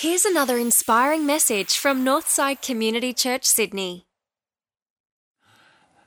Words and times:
Here's 0.00 0.24
another 0.24 0.58
inspiring 0.58 1.26
message 1.26 1.76
from 1.76 2.04
Northside 2.04 2.62
Community 2.62 3.12
Church, 3.12 3.44
Sydney. 3.44 4.06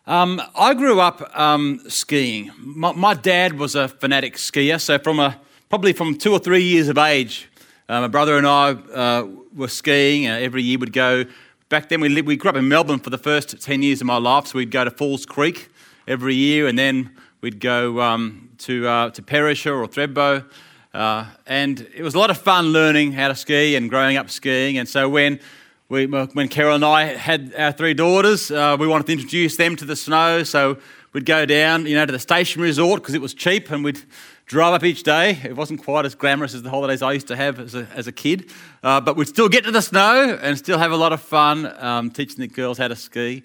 Um, 0.07 0.41
I 0.55 0.73
grew 0.75 1.01
up 1.01 1.37
um, 1.37 1.81
skiing. 1.89 2.51
My, 2.57 2.93
my, 2.93 3.13
dad 3.13 3.59
was 3.59 3.75
a 3.75 3.89
fanatic 3.89 4.35
skier, 4.35 4.79
so 4.79 4.97
from 4.97 5.19
a, 5.19 5.37
probably 5.67 5.91
from 5.91 6.17
two 6.17 6.31
or 6.31 6.39
three 6.39 6.63
years 6.63 6.87
of 6.87 6.97
age, 6.97 7.49
uh, 7.89 7.99
my 7.99 8.07
brother 8.07 8.37
and 8.37 8.47
I 8.47 8.69
uh, 8.71 9.27
were 9.53 9.67
skiing. 9.67 10.25
Uh, 10.25 10.35
every 10.35 10.63
year 10.63 10.77
we'd 10.79 10.93
go. 10.93 11.25
Back 11.67 11.89
then 11.89 11.99
we 11.99 12.07
lived, 12.07 12.29
we 12.29 12.37
grew 12.37 12.49
up 12.49 12.55
in 12.55 12.69
Melbourne 12.69 12.99
for 12.99 13.09
the 13.09 13.17
first 13.17 13.61
ten 13.61 13.83
years 13.83 13.99
of 13.99 14.07
my 14.07 14.15
life, 14.15 14.47
so 14.47 14.57
we'd 14.57 14.71
go 14.71 14.85
to 14.85 14.91
Falls 14.91 15.25
Creek 15.25 15.67
every 16.07 16.35
year, 16.35 16.65
and 16.65 16.79
then 16.79 17.11
we'd 17.41 17.59
go 17.59 17.99
um, 17.99 18.51
to 18.59 18.87
uh, 18.87 19.09
to 19.09 19.21
Perisher 19.21 19.75
or 19.75 19.85
Thredbo. 19.85 20.45
Uh, 20.93 21.25
and 21.47 21.87
it 21.95 22.03
was 22.03 22.15
a 22.15 22.19
lot 22.19 22.29
of 22.29 22.37
fun 22.37 22.67
learning 22.73 23.13
how 23.13 23.29
to 23.29 23.35
ski 23.35 23.75
and 23.75 23.89
growing 23.89 24.17
up 24.17 24.29
skiing. 24.29 24.77
And 24.77 24.87
so 24.87 25.07
when 25.07 25.39
we, 25.87 26.05
when 26.05 26.47
Carol 26.47 26.75
and 26.75 26.85
I 26.85 27.03
had 27.03 27.53
our 27.57 27.71
three 27.71 27.93
daughters, 27.93 28.51
uh, 28.51 28.75
we 28.79 28.87
wanted 28.87 29.07
to 29.07 29.13
introduce 29.13 29.57
them 29.57 29.75
to 29.77 29.85
the 29.85 29.95
snow. 29.95 30.43
So 30.43 30.77
we'd 31.13 31.25
go 31.25 31.45
down, 31.45 31.85
you 31.85 31.95
know, 31.95 32.05
to 32.05 32.11
the 32.11 32.19
station 32.19 32.61
resort 32.61 33.01
because 33.01 33.13
it 33.13 33.21
was 33.21 33.33
cheap, 33.33 33.71
and 33.71 33.83
we'd 33.83 34.01
drive 34.45 34.73
up 34.73 34.83
each 34.83 35.03
day. 35.03 35.39
It 35.43 35.55
wasn't 35.55 35.83
quite 35.83 36.05
as 36.05 36.13
glamorous 36.13 36.53
as 36.53 36.61
the 36.61 36.69
holidays 36.69 37.01
I 37.01 37.13
used 37.13 37.27
to 37.27 37.35
have 37.35 37.59
as 37.59 37.75
a, 37.75 37.87
as 37.95 38.07
a 38.07 38.11
kid, 38.11 38.51
uh, 38.83 38.99
but 38.99 39.15
we'd 39.15 39.27
still 39.27 39.47
get 39.47 39.63
to 39.63 39.71
the 39.71 39.81
snow 39.81 40.37
and 40.41 40.57
still 40.57 40.77
have 40.77 40.91
a 40.91 40.97
lot 40.97 41.13
of 41.13 41.21
fun 41.21 41.73
um, 41.81 42.11
teaching 42.11 42.39
the 42.39 42.47
girls 42.47 42.77
how 42.77 42.89
to 42.89 42.95
ski. 42.95 43.43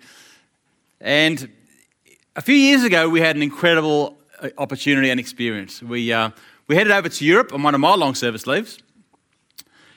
And 1.01 1.49
a 2.35 2.43
few 2.43 2.57
years 2.57 2.83
ago, 2.83 3.09
we 3.09 3.21
had 3.21 3.37
an 3.37 3.43
incredible 3.43 4.17
uh, 4.41 4.49
opportunity 4.59 5.11
and 5.11 5.21
experience. 5.21 5.83
We 5.83 6.13
uh, 6.13 6.31
we 6.69 6.75
headed 6.75 6.93
over 6.93 7.09
to 7.09 7.25
Europe 7.25 7.53
on 7.53 7.63
one 7.63 7.75
of 7.77 7.81
my 7.81 7.95
long 7.95 8.17
service 8.17 8.45
leaves, 8.45 8.79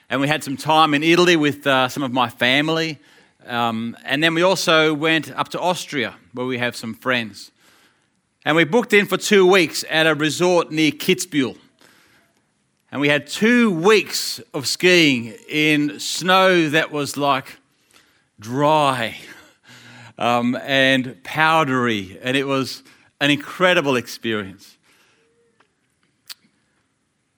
and 0.08 0.22
we 0.22 0.28
had 0.28 0.44
some 0.44 0.56
time 0.56 0.94
in 0.94 1.02
Italy 1.02 1.36
with 1.36 1.66
uh, 1.66 1.88
some 1.88 2.04
of 2.04 2.12
my 2.12 2.30
family. 2.30 3.00
Um, 3.48 3.98
and 4.06 4.24
then 4.24 4.36
we 4.36 4.44
also 4.44 4.94
went 4.94 5.32
up 5.32 5.50
to 5.50 5.60
Austria, 5.60 6.16
where 6.34 6.46
we 6.46 6.60
have 6.60 6.76
some 6.76 6.94
friends. 6.94 7.52
And 8.46 8.56
we 8.56 8.66
booked 8.66 8.94
in 8.94 9.08
for 9.08 9.18
two 9.18 9.48
weeks 9.48 9.84
at 9.90 10.06
a 10.06 10.14
resort 10.14 10.72
near 10.72 10.92
Kitzbühel. 10.92 11.58
And 12.92 13.02
we 13.02 13.10
had 13.10 13.26
two 13.26 13.72
weeks 13.72 14.40
of 14.54 14.68
skiing 14.68 15.34
in 15.48 16.00
snow 16.00 16.70
that 16.70 16.92
was 16.92 17.18
like 17.18 17.58
dry 18.40 19.18
um, 20.20 20.56
and 20.56 21.24
powdery, 21.24 22.20
and 22.22 22.38
it 22.38 22.46
was 22.46 22.84
an 23.20 23.32
incredible 23.32 23.96
experience. 23.96 24.78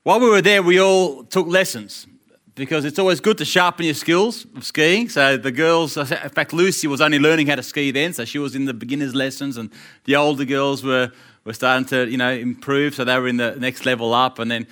While 0.03 0.19
we 0.19 0.31
were 0.31 0.41
there, 0.41 0.63
we 0.63 0.80
all 0.80 1.23
took 1.25 1.45
lessons 1.45 2.07
because 2.55 2.85
it's 2.85 2.97
always 2.97 3.19
good 3.19 3.38
to 3.38 3.45
sharpen 3.45 3.85
your 3.85 3.94
skills 3.94 4.47
of 4.55 4.66
skiing. 4.66 5.09
So 5.09 5.38
the 5.38 5.52
girls, 5.52 5.95
in 5.95 6.07
fact, 6.07 6.53
Lucy 6.53 6.88
was 6.88 7.02
only 7.02 7.19
learning 7.19 7.45
how 7.45 7.55
to 7.55 7.61
ski 7.61 7.91
then, 7.91 8.11
so 8.13 8.25
she 8.25 8.39
was 8.39 8.55
in 8.55 8.66
the 8.66 8.73
beginners' 8.73 9.13
lessons, 9.13 9.57
and 9.57 9.69
the 10.05 10.16
older 10.16 10.44
girls 10.44 10.83
were, 10.83 11.11
were 11.44 11.53
starting 11.53 11.85
to, 11.89 12.09
you 12.09 12.17
know, 12.17 12.31
improve. 12.31 12.95
So 12.95 13.03
they 13.05 13.19
were 13.19 13.27
in 13.27 13.38
the 13.38 13.55
next 13.59 13.85
level 13.85 14.11
up, 14.11 14.39
and 14.39 14.49
then 14.49 14.66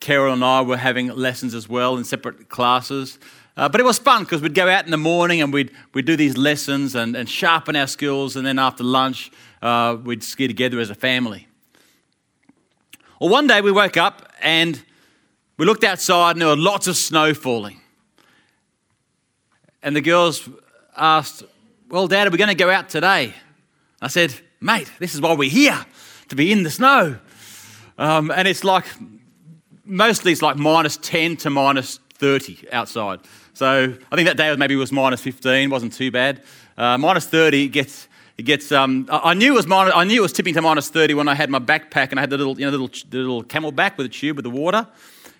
Carol 0.00 0.34
and 0.34 0.44
I 0.44 0.60
were 0.60 0.76
having 0.76 1.08
lessons 1.08 1.54
as 1.54 1.66
well 1.66 1.96
in 1.96 2.04
separate 2.04 2.50
classes. 2.50 3.18
Uh, 3.56 3.70
but 3.70 3.80
it 3.80 3.84
was 3.84 3.98
fun 3.98 4.24
because 4.24 4.42
we'd 4.42 4.54
go 4.54 4.68
out 4.68 4.84
in 4.84 4.90
the 4.90 4.98
morning 4.98 5.40
and 5.40 5.50
we'd, 5.50 5.70
we'd 5.94 6.04
do 6.04 6.14
these 6.14 6.36
lessons 6.36 6.94
and, 6.94 7.16
and 7.16 7.26
sharpen 7.26 7.74
our 7.74 7.86
skills, 7.86 8.36
and 8.36 8.46
then 8.46 8.58
after 8.58 8.84
lunch, 8.84 9.32
uh, 9.62 9.96
we'd 10.04 10.22
ski 10.22 10.46
together 10.46 10.78
as 10.78 10.90
a 10.90 10.94
family. 10.94 11.47
Well, 13.20 13.30
one 13.30 13.48
day 13.48 13.60
we 13.60 13.72
woke 13.72 13.96
up 13.96 14.32
and 14.40 14.80
we 15.56 15.66
looked 15.66 15.82
outside 15.82 16.32
and 16.32 16.40
there 16.40 16.48
were 16.48 16.56
lots 16.56 16.86
of 16.86 16.96
snow 16.96 17.34
falling. 17.34 17.80
And 19.82 19.96
the 19.96 20.00
girls 20.00 20.48
asked, 20.96 21.42
Well, 21.88 22.06
Dad, 22.06 22.28
are 22.28 22.30
we 22.30 22.38
going 22.38 22.48
to 22.48 22.54
go 22.54 22.70
out 22.70 22.88
today? 22.88 23.34
I 24.00 24.06
said, 24.06 24.32
Mate, 24.60 24.92
this 25.00 25.16
is 25.16 25.20
why 25.20 25.34
we're 25.34 25.50
here, 25.50 25.84
to 26.28 26.36
be 26.36 26.52
in 26.52 26.62
the 26.62 26.70
snow. 26.70 27.18
Um, 27.96 28.30
and 28.30 28.46
it's 28.46 28.62
like, 28.62 28.84
mostly 29.84 30.30
it's 30.30 30.42
like 30.42 30.56
minus 30.56 30.96
10 30.98 31.38
to 31.38 31.50
minus 31.50 31.98
30 32.14 32.70
outside. 32.70 33.18
So 33.52 33.96
I 34.12 34.16
think 34.16 34.28
that 34.28 34.36
day 34.36 34.54
maybe 34.54 34.76
was 34.76 34.92
minus 34.92 35.22
15, 35.22 35.70
wasn't 35.70 35.92
too 35.92 36.12
bad. 36.12 36.44
Uh, 36.76 36.96
minus 36.98 37.26
30 37.26 37.66
gets 37.68 38.06
it 38.38 38.44
gets. 38.44 38.70
Um, 38.70 39.06
I 39.10 39.34
knew 39.34 39.52
it 39.52 39.56
was 39.56 39.66
minus, 39.66 39.92
I 39.94 40.04
knew 40.04 40.20
it 40.20 40.22
was 40.22 40.32
tipping 40.32 40.54
to 40.54 40.62
minus 40.62 40.88
30 40.88 41.14
when 41.14 41.28
I 41.28 41.34
had 41.34 41.50
my 41.50 41.58
backpack 41.58 42.10
and 42.10 42.20
I 42.20 42.22
had 42.22 42.30
the 42.30 42.38
little, 42.38 42.58
you 42.58 42.64
know, 42.64 42.70
little, 42.70 42.88
the 43.10 43.18
little 43.18 43.42
CamelBak 43.42 43.96
with 43.96 44.06
a 44.06 44.08
tube 44.08 44.36
with 44.36 44.44
the 44.44 44.50
water. 44.50 44.86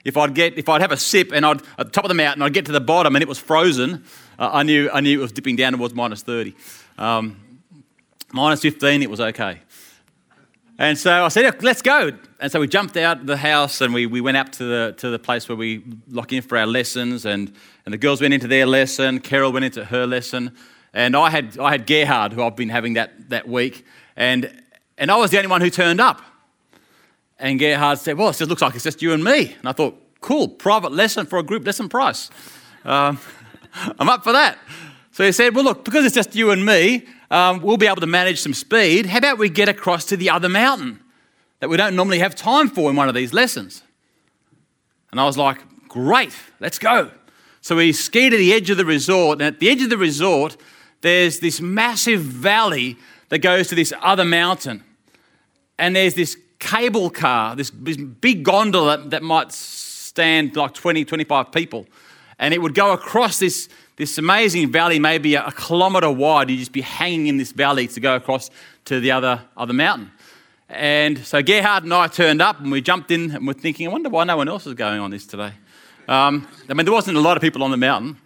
If 0.05 0.17
I'd 0.17 0.35
get, 0.35 0.59
if 0.59 0.69
I'd 0.69 0.81
have 0.81 0.91
a 0.91 0.97
sip 0.97 1.31
and 1.33 1.47
I'd 1.47 1.63
at 1.79 1.87
the 1.87 1.91
top 1.91 2.05
of 2.05 2.09
the 2.09 2.15
mountain, 2.15 2.43
I'd 2.43 2.53
get 2.53 2.67
to 2.67 2.73
the 2.73 2.81
bottom 2.81 3.15
and 3.15 3.23
it 3.23 3.29
was 3.29 3.39
frozen. 3.39 4.05
Uh, 4.39 4.51
I 4.53 4.65
knew, 4.65 4.91
I 4.93 5.01
knew 5.01 5.19
it 5.19 5.23
was 5.23 5.33
dipping 5.33 5.55
down 5.55 5.73
towards 5.75 5.95
minus 5.95 6.23
30. 6.23 6.57
Um, 6.99 7.37
minus 8.33 8.63
15, 8.63 9.03
it 9.03 9.11
was 9.11 9.21
okay. 9.21 9.61
And 10.81 10.99
so 10.99 11.25
I 11.25 11.29
said, 11.29 11.63
let's 11.63 11.83
go. 11.83 12.13
And 12.41 12.51
so 12.51 12.61
we 12.61 12.67
jumped 12.67 12.97
out 12.97 13.21
of 13.21 13.27
the 13.27 13.37
house 13.37 13.81
and 13.81 13.95
we, 13.95 14.07
we 14.07 14.21
went 14.21 14.37
up 14.37 14.51
to 14.53 14.65
the, 14.65 14.95
to 14.99 15.11
the 15.11 15.19
place 15.19 15.49
where 15.49 15.57
we 15.57 15.85
lock 16.09 16.33
in 16.33 16.43
for 16.43 16.59
our 16.59 16.67
lessons. 16.67 17.27
And, 17.27 17.53
and 17.85 17.93
the 17.93 17.99
girls 17.99 18.21
went 18.21 18.35
into 18.35 18.49
their 18.49 18.67
lesson. 18.67 19.21
Carol 19.21 19.53
went 19.53 19.65
into 19.65 19.85
her 19.85 20.07
lesson. 20.07 20.57
And 20.93 21.15
I 21.17 21.31
had, 21.31 21.59
I 21.59 21.71
had 21.71 21.87
Gerhard, 21.87 22.33
who 22.33 22.43
I've 22.43 22.57
been 22.57 22.71
having 22.71 22.95
that, 22.95 23.31
that 23.31 23.47
week, 23.47 23.85
and, 24.17 24.63
and 24.97 25.11
I 25.11 25.17
was 25.17 25.31
the 25.31 25.39
only 25.39 25.49
one 25.49 25.61
who 25.61 25.71
turned 25.71 26.01
up. 26.01 26.23
And 27.39 27.59
Gerhard 27.59 27.99
said, 27.99 28.19
Well, 28.19 28.31
it 28.31 28.37
just 28.37 28.49
looks 28.49 28.63
like 28.63 28.75
it's 28.75 28.85
just 28.85 29.01
you 29.01 29.13
and 29.13 29.23
me. 29.23 29.55
And 29.59 29.69
I 29.69 29.73
thought, 29.73 30.01
Cool, 30.21 30.49
private 30.49 30.93
lesson 30.93 31.27
for 31.27 31.39
a 31.39 31.43
group 31.43 31.65
lesson 31.65 31.89
price. 31.89 32.31
Um, 32.85 33.21
I'm 33.99 34.09
up 34.09 34.25
for 34.25 34.33
that. 34.33 34.59
So 35.13 35.25
he 35.25 35.33
said, 35.33 35.55
Well, 35.55 35.65
look, 35.65 35.85
because 35.85 36.05
it's 36.05 36.15
just 36.15 36.35
you 36.35 36.51
and 36.51 36.65
me, 36.65 37.07
um, 37.31 37.61
we'll 37.61 37.77
be 37.77 37.87
able 37.87 38.01
to 38.01 38.07
manage 38.07 38.41
some 38.41 38.55
speed. 38.55 39.07
How 39.07 39.19
about 39.19 39.39
we 39.39 39.49
get 39.49 39.69
across 39.69 40.05
to 40.07 40.17
the 40.17 40.31
other 40.31 40.49
mountain 40.49 41.01
that 41.61 41.69
we 41.69 41.77
don't 41.77 41.95
normally 41.95 42.19
have 42.19 42.35
time 42.35 42.69
for 42.69 42.91
in 42.91 42.97
one 42.97 43.09
of 43.09 43.15
these 43.15 43.33
lessons? 43.33 43.83
And 45.11 45.21
I 45.21 45.25
was 45.25 45.39
like, 45.39 45.59
Great, 45.89 46.35
let's 46.61 46.79
go. 46.79 47.11
So 47.61 47.77
we 47.77 47.93
ski 47.93 48.31
to 48.31 48.37
the 48.37 48.53
edge 48.53 48.71
of 48.71 48.77
the 48.77 48.85
resort, 48.85 49.41
and 49.41 49.55
at 49.55 49.61
the 49.61 49.69
edge 49.69 49.83
of 49.83 49.91
the 49.91 49.99
resort, 49.99 50.57
there's 51.01 51.41
this 51.41 51.61
massive 51.61 52.21
valley 52.21 52.97
that 53.29 53.39
goes 53.39 53.69
to 53.69 53.75
this 53.75 53.93
other 54.01 54.25
mountain. 54.25 54.83
And 55.79 55.95
there's 55.95 56.15
this 56.15 56.37
cable 56.59 57.11
car, 57.11 57.55
this, 57.55 57.71
big 57.71 58.43
gondola 58.43 58.99
that, 59.09 59.23
might 59.23 59.53
stand 59.53 60.57
like 60.57 60.75
20, 60.75 61.05
25 61.05 61.53
people. 61.53 61.87
And 62.39 62.53
it 62.53 62.61
would 62.61 62.75
go 62.75 62.93
across 62.93 63.39
this, 63.39 63.69
this 63.97 64.19
amazing 64.19 64.73
valley, 64.73 64.99
maybe 64.99 65.35
a, 65.35 65.47
a 65.47 65.53
kilometre 65.53 66.11
wide. 66.11 66.51
You'd 66.51 66.59
just 66.59 66.73
be 66.73 66.81
hanging 66.81 67.29
in 67.29 67.37
this 67.37 67.53
valley 67.53 67.87
to 67.89 68.01
go 68.01 68.17
across 68.17 68.51
to 68.87 69.01
the 69.01 69.13
other, 69.13 69.43
other 69.57 69.73
mountain. 69.73 70.11
And 70.69 71.19
so 71.19 71.43
Gerhard 71.43 71.85
and 71.85 71.95
I 71.95 72.09
turned 72.09 72.43
up 72.43 72.61
and 72.61 72.71
we 72.71 72.81
jumped 72.81 73.11
in 73.11 73.31
and 73.31 73.47
we're 73.47 73.55
thinking, 73.55 73.89
I 73.89 73.91
wonder 73.91 74.09
why 74.09 74.25
no 74.25 74.37
one 74.37 74.49
else 74.49 74.67
is 74.67 74.75
going 74.75 75.01
on 75.01 75.11
this 75.11 75.27
today. 75.27 75.53
Um, 76.09 76.47
I 76.69 76.75
mean, 76.75 76.85
there 76.85 76.93
wasn't 76.93 77.17
a 77.17 77.21
lot 77.21 77.37
of 77.37 77.43
people 77.43 77.63
on 77.63 77.71
the 77.71 77.77
mountain. 77.77 78.17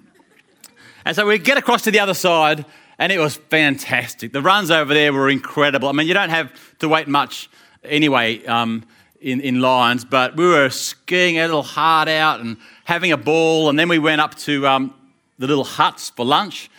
And 1.05 1.17
so 1.17 1.27
we 1.27 1.39
get 1.39 1.59
across 1.59 1.83
to 1.83 1.91
the 1.91 2.01
other 2.01 2.15
side, 2.15 2.65
and 2.99 3.11
it 3.11 3.19
was 3.19 3.37
fantastic. 3.37 4.33
The 4.33 4.43
runs 4.43 4.71
over 4.71 4.95
there 4.95 5.13
were 5.13 5.29
incredible. 5.29 5.89
I 5.89 5.93
mean, 5.93 6.07
you 6.07 6.15
don't 6.15 6.31
have 6.31 6.53
to 6.79 6.89
wait 6.89 7.09
much 7.09 7.51
anyway 7.85 8.45
um, 8.47 8.85
in, 9.21 9.41
in 9.41 9.61
lines, 9.61 10.05
but 10.05 10.37
we 10.37 10.47
were 10.47 10.71
skiing 10.71 11.39
a 11.39 11.43
little 11.43 11.63
hard 11.63 12.09
out 12.09 12.41
and 12.41 12.57
having 12.85 13.13
a 13.13 13.17
ball. 13.17 13.69
And 13.69 13.79
then 13.79 13.89
we 13.89 13.99
went 13.99 14.21
up 14.21 14.37
to 14.37 14.67
um, 14.67 14.95
the 15.39 15.47
little 15.47 15.65
huts 15.65 16.11
for 16.11 16.25
lunch. 16.25 16.71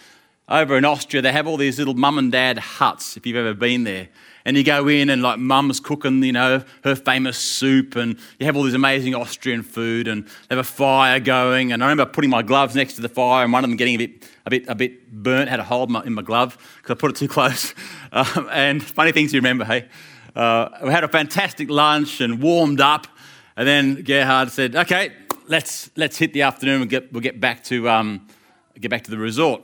Over 0.49 0.77
in 0.77 0.85
Austria, 0.85 1.21
they 1.21 1.31
have 1.31 1.47
all 1.47 1.57
these 1.57 1.79
little 1.79 1.93
mum 1.93 2.17
and 2.17 2.31
dad 2.31 2.57
huts, 2.57 3.15
if 3.17 3.25
you've 3.25 3.37
ever 3.37 3.53
been 3.53 3.85
there 3.85 4.09
and 4.45 4.57
you 4.57 4.63
go 4.63 4.87
in 4.87 5.09
and 5.09 5.21
like 5.21 5.39
mum's 5.39 5.79
cooking, 5.79 6.21
you 6.23 6.31
know, 6.31 6.63
her 6.83 6.95
famous 6.95 7.37
soup, 7.37 7.95
and 7.95 8.17
you 8.39 8.45
have 8.45 8.55
all 8.55 8.63
this 8.63 8.73
amazing 8.73 9.15
Austrian 9.15 9.63
food, 9.63 10.07
and 10.07 10.25
they 10.25 10.55
have 10.55 10.59
a 10.59 10.63
fire 10.63 11.19
going. 11.19 11.71
And 11.71 11.83
I 11.83 11.87
remember 11.87 12.11
putting 12.11 12.29
my 12.29 12.41
gloves 12.41 12.75
next 12.75 12.95
to 12.95 13.01
the 13.01 13.09
fire, 13.09 13.43
and 13.43 13.53
one 13.53 13.63
of 13.63 13.69
them 13.69 13.77
getting 13.77 13.95
a 13.95 13.97
bit, 13.97 14.29
a 14.45 14.49
bit, 14.49 14.65
a 14.67 14.75
bit 14.75 15.11
burnt, 15.11 15.49
had 15.49 15.59
a 15.59 15.63
hole 15.63 15.83
in 16.03 16.13
my, 16.13 16.21
glove 16.21 16.57
because 16.77 16.95
I 16.95 16.99
put 16.99 17.11
it 17.11 17.17
too 17.17 17.27
close. 17.27 17.73
Um, 18.15 18.47
and 18.51 18.83
funny 18.83 19.11
things 19.11 19.33
you 19.33 19.39
remember, 19.39 19.65
hey. 19.65 19.89
Uh, 20.35 20.69
we 20.83 20.91
had 20.91 21.03
a 21.03 21.07
fantastic 21.07 21.67
lunch 21.67 22.21
and 22.21 22.43
warmed 22.43 22.79
up, 22.79 23.07
and 23.57 23.67
then 23.67 24.03
Gerhard 24.03 24.51
said, 24.51 24.75
"Okay, 24.75 25.11
let's 25.47 25.89
let's 25.95 26.17
hit 26.17 26.31
the 26.31 26.43
afternoon 26.43 26.81
and 26.81 26.89
get 26.91 27.11
we'll 27.11 27.21
get 27.21 27.39
back 27.39 27.63
to 27.65 27.89
um, 27.89 28.27
get 28.79 28.91
back 28.91 29.03
to 29.05 29.11
the 29.11 29.17
resort." 29.17 29.63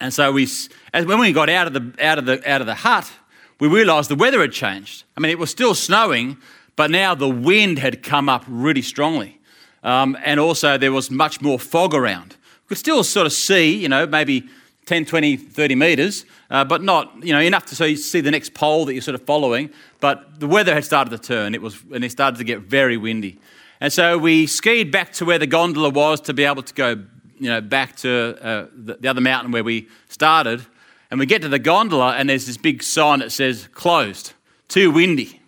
And 0.00 0.14
so 0.14 0.30
we, 0.30 0.44
as 0.92 1.04
when 1.04 1.18
we 1.18 1.32
got 1.32 1.50
out 1.50 1.66
of 1.66 1.72
the 1.72 2.04
out 2.04 2.18
of 2.18 2.26
the 2.26 2.48
out 2.48 2.60
of 2.60 2.68
the 2.68 2.76
hut, 2.76 3.10
we 3.60 3.68
realised 3.68 4.10
the 4.10 4.14
weather 4.14 4.40
had 4.40 4.52
changed. 4.52 5.04
I 5.16 5.20
mean, 5.20 5.30
it 5.30 5.38
was 5.38 5.50
still 5.50 5.74
snowing, 5.74 6.38
but 6.76 6.90
now 6.90 7.14
the 7.14 7.28
wind 7.28 7.78
had 7.78 8.02
come 8.02 8.28
up 8.28 8.44
really 8.46 8.82
strongly. 8.82 9.40
Um, 9.82 10.16
and 10.24 10.38
also, 10.38 10.78
there 10.78 10.92
was 10.92 11.10
much 11.10 11.40
more 11.40 11.58
fog 11.58 11.94
around. 11.94 12.36
We 12.64 12.68
could 12.68 12.78
still 12.78 13.02
sort 13.04 13.26
of 13.26 13.32
see, 13.32 13.74
you 13.76 13.88
know, 13.88 14.06
maybe 14.06 14.48
10, 14.86 15.04
20, 15.04 15.36
30 15.36 15.74
metres, 15.74 16.24
uh, 16.50 16.64
but 16.64 16.82
not, 16.82 17.12
you 17.22 17.32
know, 17.32 17.40
enough 17.40 17.66
to 17.66 17.76
see, 17.76 17.96
see 17.96 18.20
the 18.20 18.30
next 18.30 18.54
pole 18.54 18.84
that 18.86 18.94
you're 18.94 19.02
sort 19.02 19.14
of 19.14 19.22
following. 19.22 19.70
But 20.00 20.40
the 20.40 20.46
weather 20.46 20.74
had 20.74 20.84
started 20.84 21.10
to 21.10 21.18
turn, 21.18 21.54
it 21.54 21.62
was, 21.62 21.78
and 21.92 22.04
it 22.04 22.10
started 22.10 22.38
to 22.38 22.44
get 22.44 22.60
very 22.60 22.96
windy. 22.96 23.38
And 23.80 23.92
so 23.92 24.18
we 24.18 24.46
skied 24.46 24.90
back 24.90 25.12
to 25.14 25.24
where 25.24 25.38
the 25.38 25.46
gondola 25.46 25.90
was 25.90 26.20
to 26.22 26.34
be 26.34 26.44
able 26.44 26.62
to 26.62 26.74
go 26.74 27.04
you 27.38 27.48
know, 27.48 27.60
back 27.60 27.96
to 27.96 28.36
uh, 28.42 28.66
the, 28.74 28.94
the 28.94 29.08
other 29.08 29.20
mountain 29.20 29.52
where 29.52 29.62
we 29.62 29.88
started. 30.08 30.64
And 31.10 31.18
we 31.18 31.26
get 31.26 31.42
to 31.42 31.48
the 31.48 31.58
gondola, 31.58 32.14
and 32.16 32.28
there's 32.28 32.46
this 32.46 32.58
big 32.58 32.82
sign 32.82 33.20
that 33.20 33.32
says 33.32 33.68
closed, 33.72 34.34
too 34.68 34.90
windy. 34.90 35.40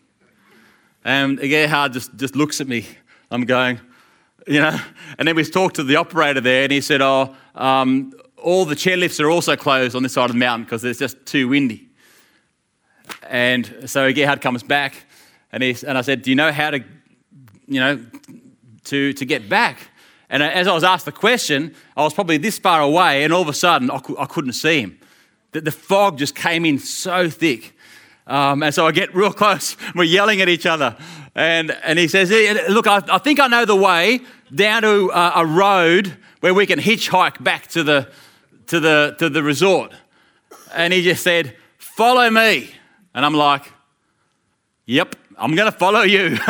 And 1.05 1.39
Gerhard 1.39 1.93
just, 1.93 2.17
just 2.17 2.35
looks 2.35 2.61
at 2.61 2.69
me. 2.69 2.87
I'm 3.31 3.45
going, 3.45 3.79
you 4.47 4.61
know. 4.61 4.79
And 5.19 5.29
then 5.29 5.37
we 5.37 5.45
talked 5.45 5.77
to 5.77 5.85
the 5.85 5.97
operator 5.97 6.41
there, 6.41 6.65
and 6.65 6.73
he 6.73 6.81
said, 6.81 7.03
Oh, 7.03 7.35
um, 7.55 8.13
all 8.37 8.65
the 8.65 8.75
chairlifts 8.75 9.23
are 9.23 9.31
also 9.31 9.55
closed 9.55 9.95
on 9.95 10.03
this 10.03 10.15
side 10.15 10.27
of 10.27 10.33
the 10.33 10.39
mountain 10.39 10.65
because 10.65 10.83
it's 10.85 10.99
just 10.99 11.25
too 11.27 11.49
windy. 11.49 11.89
And 13.29 13.85
so 13.87 14.13
Gerhard 14.13 14.41
comes 14.41 14.63
back, 14.63 15.05
and, 15.53 15.63
he, 15.63 15.77
and 15.87 15.99
I 15.99 16.01
said, 16.01 16.23
Do 16.23 16.31
you 16.31 16.37
know 16.37 16.53
how 16.53 16.71
to, 16.71 16.79
you 17.67 17.81
know, 17.81 18.05
to, 18.85 19.13
to 19.13 19.25
get 19.27 19.49
back? 19.49 19.89
And 20.31 20.43
as 20.43 20.69
I 20.69 20.73
was 20.73 20.85
asked 20.85 21.07
the 21.07 21.13
question, 21.13 21.75
I 21.97 22.03
was 22.03 22.15
probably 22.15 22.37
this 22.39 22.59
far 22.59 22.81
away, 22.81 23.25
and 23.25 23.33
all 23.33 23.43
of 23.43 23.49
a 23.49 23.53
sudden 23.53 23.91
I, 23.91 24.01
I 24.19 24.27
couldn't 24.27 24.53
see 24.53 24.81
him. 24.81 24.99
The, 25.53 25.61
the 25.63 25.71
fog 25.71 26.19
just 26.19 26.35
came 26.35 26.65
in 26.65 26.79
so 26.79 27.29
thick. 27.29 27.77
Um, 28.27 28.63
and 28.63 28.75
so 28.75 28.87
I 28.87 28.93
get 28.93 29.15
real 29.15 29.33
close. 29.43 29.77
We're 29.95 30.05
yelling 30.05 30.41
at 30.41 30.49
each 30.49 30.67
other. 30.67 30.97
And, 31.35 31.71
and 31.83 31.99
he 31.99 32.09
says, 32.09 32.31
Look, 32.69 32.87
I, 32.87 33.03
I 33.11 33.19
think 33.19 33.41
I 33.41 33.47
know 33.47 33.65
the 33.65 33.77
way 33.77 34.21
down 34.55 34.83
to 34.83 35.11
uh, 35.13 35.33
a 35.37 35.47
road 35.47 36.17
where 36.41 36.55
we 36.55 36.67
can 36.67 36.79
hitchhike 36.79 37.43
back 37.43 37.67
to 37.69 37.83
the, 37.83 38.11
to, 38.69 38.81
the, 38.81 39.17
to 39.19 39.29
the 39.29 39.43
resort. 39.43 39.93
And 40.75 40.93
he 40.93 41.03
just 41.03 41.23
said, 41.23 41.57
Follow 41.79 42.31
me. 42.31 42.71
And 43.15 43.25
I'm 43.25 43.35
like, 43.35 43.73
Yep. 44.87 45.17
I'm 45.39 45.55
going 45.55 45.71
to 45.71 45.77
follow 45.77 46.03
you. 46.03 46.39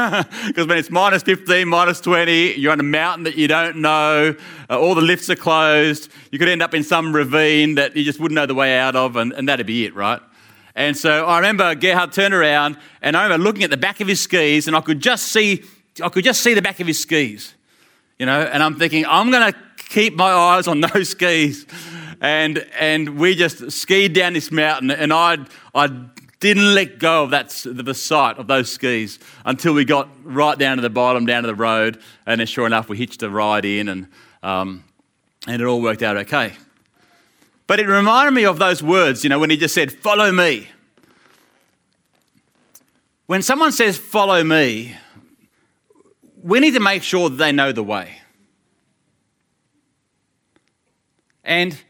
Because 0.46 0.66
when 0.66 0.78
it's 0.78 0.90
minus 0.90 1.22
15, 1.22 1.68
minus 1.68 2.00
20, 2.00 2.54
you're 2.54 2.72
on 2.72 2.80
a 2.80 2.84
mountain 2.84 3.24
that 3.24 3.36
you 3.36 3.46
don't 3.46 3.76
know, 3.76 4.34
uh, 4.68 4.78
all 4.78 4.94
the 4.94 5.00
lifts 5.00 5.30
are 5.30 5.36
closed, 5.36 6.10
you 6.32 6.38
could 6.38 6.48
end 6.48 6.62
up 6.62 6.74
in 6.74 6.82
some 6.82 7.14
ravine 7.14 7.76
that 7.76 7.94
you 7.94 8.02
just 8.02 8.18
wouldn't 8.18 8.34
know 8.34 8.46
the 8.46 8.54
way 8.54 8.76
out 8.78 8.96
of, 8.96 9.16
and, 9.16 9.32
and 9.32 9.48
that'd 9.48 9.66
be 9.66 9.84
it, 9.84 9.94
right? 9.94 10.20
And 10.74 10.96
so 10.96 11.26
I 11.26 11.36
remember 11.36 11.74
Gerhard 11.74 12.12
turned 12.12 12.34
around, 12.34 12.78
and 13.00 13.16
I 13.16 13.24
remember 13.24 13.44
looking 13.44 13.62
at 13.62 13.70
the 13.70 13.76
back 13.76 14.00
of 14.00 14.08
his 14.08 14.20
skis, 14.20 14.66
and 14.66 14.76
I 14.76 14.80
could 14.80 15.00
just 15.00 15.28
see, 15.28 15.62
I 16.02 16.08
could 16.08 16.24
just 16.24 16.40
see 16.40 16.54
the 16.54 16.62
back 16.62 16.80
of 16.80 16.86
his 16.86 17.00
skis, 17.00 17.54
you 18.18 18.26
know, 18.26 18.40
and 18.40 18.62
I'm 18.62 18.76
thinking, 18.76 19.04
I'm 19.06 19.30
going 19.30 19.52
to 19.52 19.58
keep 19.76 20.16
my 20.16 20.30
eyes 20.30 20.66
on 20.66 20.80
those 20.92 21.10
skis. 21.10 21.66
And, 22.20 22.66
and 22.78 23.18
we 23.18 23.34
just 23.34 23.70
skied 23.72 24.12
down 24.12 24.34
this 24.34 24.50
mountain, 24.50 24.90
and 24.90 25.12
I'd, 25.12 25.46
I'd 25.74 26.19
didn't 26.40 26.74
let 26.74 26.98
go 26.98 27.24
of 27.24 27.30
that, 27.30 27.54
the 27.64 27.94
sight 27.94 28.38
of 28.38 28.46
those 28.46 28.72
skis 28.72 29.18
until 29.44 29.74
we 29.74 29.84
got 29.84 30.08
right 30.24 30.58
down 30.58 30.78
to 30.78 30.82
the 30.82 30.90
bottom, 30.90 31.26
down 31.26 31.42
to 31.42 31.46
the 31.46 31.54
road, 31.54 32.00
and 32.26 32.40
then 32.40 32.46
sure 32.46 32.66
enough, 32.66 32.88
we 32.88 32.96
hitched 32.96 33.22
a 33.22 33.28
ride 33.30 33.66
in, 33.66 33.88
and, 33.88 34.08
um, 34.42 34.82
and 35.46 35.60
it 35.60 35.64
all 35.66 35.82
worked 35.82 36.02
out 36.02 36.16
okay. 36.16 36.54
But 37.66 37.78
it 37.78 37.86
reminded 37.86 38.32
me 38.32 38.46
of 38.46 38.58
those 38.58 38.82
words, 38.82 39.22
you 39.22 39.30
know, 39.30 39.38
when 39.38 39.50
he 39.50 39.56
just 39.56 39.74
said, 39.74 39.92
Follow 39.92 40.32
me. 40.32 40.68
When 43.26 43.42
someone 43.42 43.70
says, 43.70 43.96
Follow 43.96 44.42
me, 44.42 44.96
we 46.42 46.58
need 46.58 46.72
to 46.72 46.80
make 46.80 47.02
sure 47.02 47.28
that 47.28 47.36
they 47.36 47.52
know 47.52 47.70
the 47.70 47.82
way. 47.84 48.16
And 51.44 51.80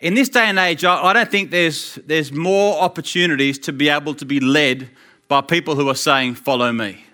in 0.00 0.14
this 0.14 0.30
day 0.30 0.44
and 0.44 0.58
age, 0.58 0.84
I 0.84 1.12
don't 1.12 1.30
think 1.30 1.50
there's, 1.50 1.96
there's 2.06 2.32
more 2.32 2.80
opportunities 2.80 3.58
to 3.60 3.72
be 3.72 3.90
able 3.90 4.14
to 4.14 4.24
be 4.24 4.40
led 4.40 4.88
by 5.28 5.42
people 5.42 5.76
who 5.76 5.88
are 5.88 5.94
saying, 5.94 6.36
Follow 6.36 6.72
me. 6.72 7.04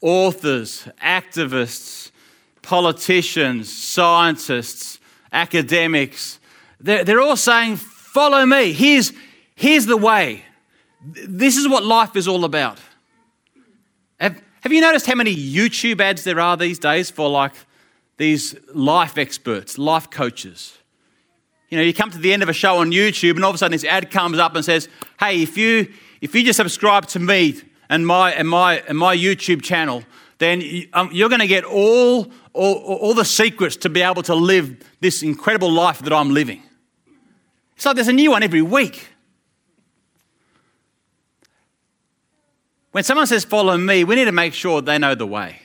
Authors, 0.00 0.88
activists, 1.00 2.10
politicians, 2.62 3.72
scientists, 3.72 4.98
academics, 5.32 6.40
they're, 6.80 7.04
they're 7.04 7.20
all 7.20 7.36
saying, 7.36 7.76
Follow 7.76 8.44
me. 8.44 8.72
Here's, 8.72 9.12
here's 9.54 9.86
the 9.86 9.96
way. 9.96 10.44
This 11.00 11.56
is 11.56 11.68
what 11.68 11.84
life 11.84 12.16
is 12.16 12.26
all 12.26 12.44
about. 12.44 12.78
Have, 14.18 14.42
have 14.62 14.72
you 14.72 14.80
noticed 14.80 15.06
how 15.06 15.14
many 15.14 15.34
YouTube 15.34 16.00
ads 16.00 16.24
there 16.24 16.40
are 16.40 16.56
these 16.56 16.80
days 16.80 17.08
for 17.08 17.28
like 17.28 17.52
these 18.22 18.54
life 18.72 19.18
experts, 19.18 19.78
life 19.78 20.08
coaches. 20.08 20.78
You 21.70 21.76
know, 21.76 21.82
you 21.82 21.92
come 21.92 22.08
to 22.12 22.18
the 22.18 22.32
end 22.32 22.44
of 22.44 22.48
a 22.48 22.52
show 22.52 22.76
on 22.76 22.92
YouTube 22.92 23.34
and 23.34 23.44
all 23.44 23.50
of 23.50 23.56
a 23.56 23.58
sudden 23.58 23.72
this 23.72 23.84
ad 23.84 24.12
comes 24.12 24.38
up 24.38 24.54
and 24.54 24.64
says, 24.64 24.88
hey, 25.18 25.42
if 25.42 25.56
you, 25.56 25.92
if 26.20 26.32
you 26.32 26.44
just 26.44 26.58
subscribe 26.58 27.06
to 27.08 27.18
me 27.18 27.60
and 27.90 28.06
my, 28.06 28.32
and 28.32 28.48
my, 28.48 28.78
and 28.86 28.96
my 28.96 29.16
YouTube 29.16 29.60
channel, 29.60 30.04
then 30.38 30.62
um, 30.92 31.10
you're 31.12 31.28
going 31.28 31.40
to 31.40 31.48
get 31.48 31.64
all, 31.64 32.30
all, 32.52 32.74
all 32.74 33.12
the 33.12 33.24
secrets 33.24 33.74
to 33.78 33.88
be 33.88 34.02
able 34.02 34.22
to 34.22 34.36
live 34.36 34.76
this 35.00 35.24
incredible 35.24 35.72
life 35.72 35.98
that 35.98 36.12
I'm 36.12 36.30
living. 36.32 36.62
It's 37.74 37.84
like 37.84 37.96
there's 37.96 38.06
a 38.06 38.12
new 38.12 38.30
one 38.30 38.44
every 38.44 38.62
week. 38.62 39.08
When 42.92 43.02
someone 43.02 43.26
says, 43.26 43.44
Follow 43.44 43.76
me, 43.76 44.04
we 44.04 44.14
need 44.14 44.26
to 44.26 44.32
make 44.32 44.54
sure 44.54 44.80
they 44.80 44.98
know 44.98 45.16
the 45.16 45.26
way. 45.26 45.61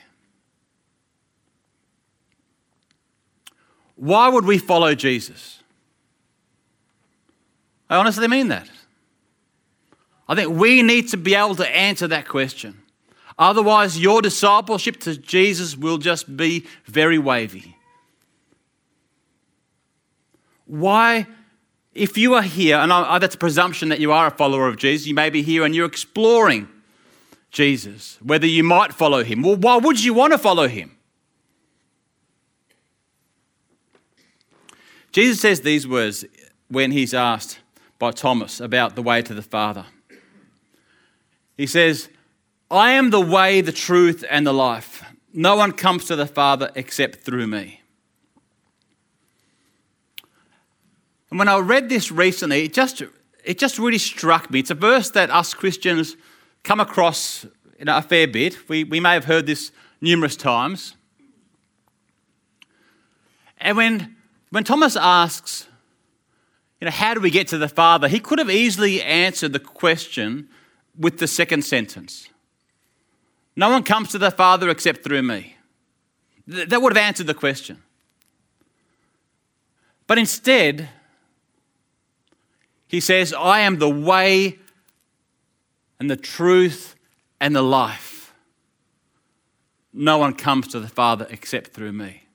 Why 3.98 4.28
would 4.28 4.44
we 4.44 4.58
follow 4.58 4.94
Jesus? 4.94 5.60
I 7.90 7.96
honestly 7.96 8.28
mean 8.28 8.48
that. 8.48 8.70
I 10.28 10.36
think 10.36 10.56
we 10.56 10.82
need 10.82 11.08
to 11.08 11.16
be 11.16 11.34
able 11.34 11.56
to 11.56 11.68
answer 11.68 12.06
that 12.06 12.28
question. 12.28 12.82
Otherwise, 13.38 13.98
your 13.98 14.22
discipleship 14.22 15.00
to 15.00 15.16
Jesus 15.16 15.76
will 15.76 15.98
just 15.98 16.36
be 16.36 16.66
very 16.84 17.18
wavy. 17.18 17.76
Why, 20.66 21.26
if 21.94 22.16
you 22.16 22.34
are 22.34 22.42
here, 22.42 22.76
and 22.76 22.92
I, 22.92 23.18
that's 23.18 23.34
a 23.34 23.38
presumption 23.38 23.88
that 23.88 24.00
you 24.00 24.12
are 24.12 24.26
a 24.26 24.30
follower 24.30 24.68
of 24.68 24.76
Jesus, 24.76 25.06
you 25.08 25.14
may 25.14 25.30
be 25.30 25.42
here 25.42 25.64
and 25.64 25.74
you're 25.74 25.86
exploring 25.86 26.68
Jesus, 27.50 28.18
whether 28.22 28.46
you 28.46 28.62
might 28.62 28.92
follow 28.92 29.24
him. 29.24 29.42
Well, 29.42 29.56
why 29.56 29.78
would 29.78 30.04
you 30.04 30.14
want 30.14 30.34
to 30.34 30.38
follow 30.38 30.68
him? 30.68 30.97
Jesus 35.18 35.40
says 35.40 35.62
these 35.62 35.84
words 35.84 36.24
when 36.68 36.92
he's 36.92 37.12
asked 37.12 37.58
by 37.98 38.12
Thomas 38.12 38.60
about 38.60 38.94
the 38.94 39.02
way 39.02 39.20
to 39.20 39.34
the 39.34 39.42
Father. 39.42 39.84
He 41.56 41.66
says, 41.66 42.08
I 42.70 42.92
am 42.92 43.10
the 43.10 43.20
way, 43.20 43.60
the 43.60 43.72
truth, 43.72 44.24
and 44.30 44.46
the 44.46 44.52
life. 44.52 45.02
No 45.32 45.56
one 45.56 45.72
comes 45.72 46.04
to 46.04 46.14
the 46.14 46.28
Father 46.28 46.70
except 46.76 47.16
through 47.16 47.48
me. 47.48 47.80
And 51.30 51.38
when 51.40 51.48
I 51.48 51.58
read 51.58 51.88
this 51.88 52.12
recently, 52.12 52.66
it 52.66 52.72
just, 52.72 53.02
it 53.44 53.58
just 53.58 53.76
really 53.80 53.98
struck 53.98 54.52
me. 54.52 54.60
It's 54.60 54.70
a 54.70 54.76
verse 54.76 55.10
that 55.10 55.30
us 55.30 55.52
Christians 55.52 56.14
come 56.62 56.78
across 56.78 57.44
you 57.76 57.86
know, 57.86 57.96
a 57.96 58.02
fair 58.02 58.28
bit. 58.28 58.68
We, 58.68 58.84
we 58.84 59.00
may 59.00 59.14
have 59.14 59.24
heard 59.24 59.46
this 59.46 59.72
numerous 60.00 60.36
times. 60.36 60.94
And 63.60 63.76
when 63.76 64.14
when 64.50 64.64
Thomas 64.64 64.96
asks, 64.96 65.66
you 66.80 66.86
know, 66.86 66.90
how 66.90 67.14
do 67.14 67.20
we 67.20 67.30
get 67.30 67.48
to 67.48 67.58
the 67.58 67.68
Father? 67.68 68.08
He 68.08 68.20
could 68.20 68.38
have 68.38 68.50
easily 68.50 69.02
answered 69.02 69.52
the 69.52 69.58
question 69.58 70.48
with 70.96 71.18
the 71.18 71.26
second 71.26 71.62
sentence 71.62 72.28
No 73.56 73.70
one 73.70 73.82
comes 73.82 74.10
to 74.10 74.18
the 74.18 74.30
Father 74.30 74.68
except 74.68 75.02
through 75.02 75.22
me. 75.22 75.56
That 76.46 76.80
would 76.80 76.96
have 76.96 77.04
answered 77.04 77.26
the 77.26 77.34
question. 77.34 77.82
But 80.06 80.16
instead, 80.16 80.88
he 82.86 83.00
says, 83.00 83.34
I 83.34 83.60
am 83.60 83.78
the 83.78 83.90
way 83.90 84.58
and 86.00 86.10
the 86.10 86.16
truth 86.16 86.96
and 87.38 87.54
the 87.54 87.62
life. 87.62 88.32
No 89.92 90.16
one 90.16 90.32
comes 90.34 90.68
to 90.68 90.80
the 90.80 90.88
Father 90.88 91.26
except 91.28 91.74
through 91.74 91.92
me. 91.92 92.27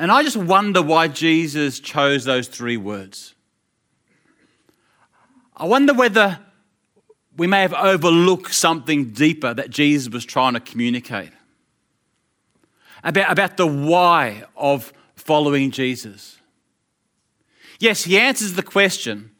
And 0.00 0.10
I 0.10 0.22
just 0.22 0.38
wonder 0.38 0.80
why 0.80 1.08
Jesus 1.08 1.78
chose 1.78 2.24
those 2.24 2.48
three 2.48 2.78
words. 2.78 3.34
I 5.54 5.66
wonder 5.66 5.92
whether 5.92 6.38
we 7.36 7.46
may 7.46 7.60
have 7.60 7.74
overlooked 7.74 8.54
something 8.54 9.10
deeper 9.10 9.52
that 9.52 9.68
Jesus 9.68 10.10
was 10.10 10.24
trying 10.24 10.54
to 10.54 10.60
communicate 10.60 11.32
about, 13.04 13.30
about 13.30 13.58
the 13.58 13.66
why 13.66 14.44
of 14.56 14.90
following 15.16 15.70
Jesus. 15.70 16.38
Yes, 17.78 18.04
he 18.04 18.18
answers 18.18 18.54
the 18.54 18.62
question 18.62 19.32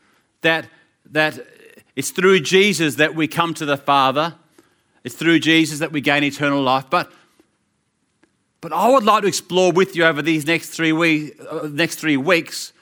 that, 0.42 0.68
that 1.06 1.38
it's 1.96 2.10
through 2.10 2.40
Jesus 2.40 2.96
that 2.96 3.14
we 3.14 3.28
come 3.28 3.54
to 3.54 3.64
the 3.64 3.78
Father, 3.78 4.34
it's 5.04 5.14
through 5.14 5.38
Jesus 5.38 5.78
that 5.78 5.90
we 5.90 6.02
gain 6.02 6.22
eternal 6.22 6.62
life, 6.62 6.84
but 6.90 7.10
but 8.60 8.72
I 8.72 8.88
would 8.88 9.04
like 9.04 9.22
to 9.22 9.28
explore 9.28 9.72
with 9.72 9.96
you 9.96 10.04
over 10.04 10.22
these 10.22 10.46
next 10.46 10.70
three, 10.70 10.92
week, 10.92 11.40
uh, 11.50 11.68
next 11.70 11.96
three 11.96 12.16
weeks 12.16 12.72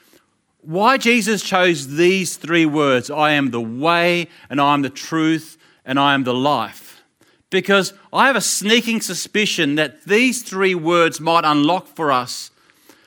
why 0.61 0.99
Jesus 0.99 1.43
chose 1.43 1.97
these 1.97 2.37
three 2.37 2.67
words 2.67 3.11
I 3.11 3.33
am 3.33 3.53
the 3.53 3.61
way, 3.61 4.29
and 4.51 4.61
I 4.61 4.75
am 4.75 4.83
the 4.83 4.91
truth, 4.91 5.57
and 5.85 5.99
I 5.99 6.15
am 6.15 6.25
the 6.25 6.35
life. 6.35 7.03
because 7.51 7.95
I 8.13 8.27
have 8.27 8.37
a 8.37 8.41
sneaking 8.41 9.01
suspicion 9.01 9.77
that 9.77 10.05
these 10.05 10.43
three 10.43 10.75
words 10.75 11.21
might 11.21 11.45
unlock 11.45 11.87
for 11.87 12.13
us 12.13 12.51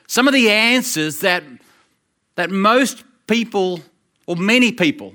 some 0.06 0.26
of 0.26 0.34
the 0.34 0.50
answers 0.50 1.20
that, 1.20 1.42
that 2.34 2.50
most 2.50 3.04
people, 3.26 3.80
or 4.26 4.36
many 4.36 4.72
people, 4.72 5.14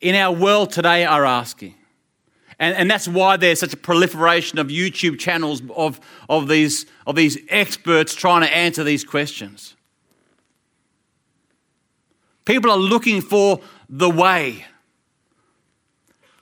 in 0.00 0.14
our 0.14 0.34
world 0.34 0.70
today 0.72 1.04
are 1.04 1.24
asking. 1.24 1.74
And, 2.60 2.76
and 2.76 2.90
that's 2.90 3.08
why 3.08 3.38
there's 3.38 3.58
such 3.58 3.72
a 3.72 3.76
proliferation 3.76 4.58
of 4.58 4.68
YouTube 4.68 5.18
channels 5.18 5.62
of, 5.74 5.98
of, 6.28 6.46
these, 6.46 6.84
of 7.06 7.16
these 7.16 7.38
experts 7.48 8.14
trying 8.14 8.42
to 8.42 8.54
answer 8.54 8.84
these 8.84 9.02
questions. 9.02 9.74
People 12.44 12.70
are 12.70 12.76
looking 12.76 13.22
for 13.22 13.60
the 13.88 14.10
way. 14.10 14.66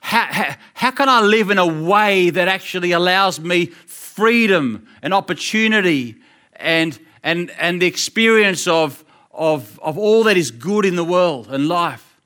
How, 0.01 0.25
how, 0.29 0.55
how, 0.73 0.91
can 0.91 1.07
I 1.07 1.21
live 1.21 1.51
in 1.51 1.57
a 1.57 1.67
way 1.67 2.29
that 2.31 2.49
actually 2.49 2.91
allows 2.91 3.39
me 3.39 3.67
freedom 3.67 4.87
and 5.01 5.13
opportunity 5.13 6.17
and, 6.55 6.99
and, 7.23 7.49
and 7.51 7.81
the 7.81 7.85
experience 7.85 8.67
of, 8.67 9.05
of, 9.31 9.79
of 9.79 9.97
all 9.97 10.23
that 10.25 10.35
is 10.35 10.51
good 10.51 10.85
in 10.85 10.97
the 10.97 11.03
world 11.05 11.47
and 11.47 11.69
life? 11.69 12.19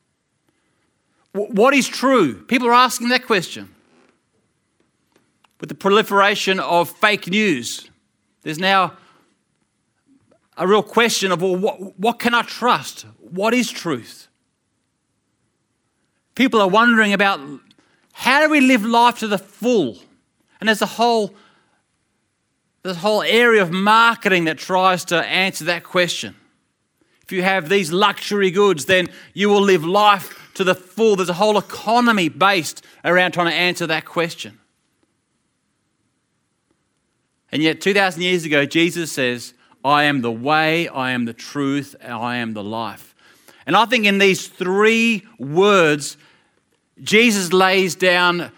What 1.34 1.76
is 1.76 1.88
true? 1.88 2.44
People 2.44 2.70
are 2.70 2.74
asking 2.74 3.10
that 3.10 3.28
question. 3.28 3.73
With 5.64 5.70
the 5.70 5.76
proliferation 5.76 6.60
of 6.60 6.90
fake 6.90 7.30
news, 7.30 7.90
there's 8.42 8.60
now 8.60 8.98
a 10.58 10.68
real 10.68 10.84
question 10.84 11.32
of 11.32 11.42
well, 11.42 11.56
what, 11.56 11.98
what 11.98 12.20
can 12.20 12.34
I 12.34 12.42
trust? 12.42 13.06
What 13.22 13.54
is 13.54 13.72
truth? 13.72 14.28
People 16.36 16.60
are 16.60 16.68
wondering 16.68 17.14
about 17.14 17.40
how 18.12 18.46
do 18.46 18.52
we 18.52 18.60
live 18.60 18.84
life 18.84 19.20
to 19.20 19.28
the 19.30 19.38
full? 19.38 20.00
And 20.60 20.68
there's 20.68 20.82
a 20.82 20.86
whole, 20.86 21.34
a 22.84 22.94
whole 22.96 23.22
area 23.22 23.62
of 23.62 23.72
marketing 23.72 24.44
that 24.44 24.58
tries 24.58 25.06
to 25.06 25.26
answer 25.26 25.64
that 25.64 25.86
question. 25.86 26.36
If 27.22 27.32
you 27.32 27.42
have 27.42 27.70
these 27.70 27.90
luxury 27.90 28.52
goods, 28.52 28.84
then 28.84 29.08
you 29.34 29.48
will 29.48 29.62
live 29.62 29.86
life 29.86 30.52
to 30.56 30.66
the 30.66 30.76
full. 30.76 31.16
There's 31.16 31.30
a 31.30 31.34
whole 31.36 31.58
economy 31.58 32.28
based 32.28 32.84
around 33.06 33.32
trying 33.32 33.48
to 33.48 33.56
answer 33.56 33.88
that 33.88 34.04
question. 34.04 34.60
And 37.54 37.62
yet, 37.62 37.82
2,000 37.82 38.24
years 38.24 38.46
ago, 38.46 38.66
Jesus 38.66 39.12
says, 39.12 39.54
I 39.86 40.06
am 40.06 40.22
the 40.22 40.32
way, 40.32 40.88
I 40.88 41.12
am 41.12 41.26
the 41.26 41.34
truth, 41.34 41.96
I 42.04 42.38
am 42.38 42.54
the 42.54 42.64
life. 42.64 43.14
And 43.68 43.76
I 43.76 43.86
think 43.86 44.06
in 44.06 44.18
these 44.18 44.48
three 44.48 45.22
words, 45.38 46.18
Jesus 47.04 47.54
lays 47.54 47.94
down 47.94 48.52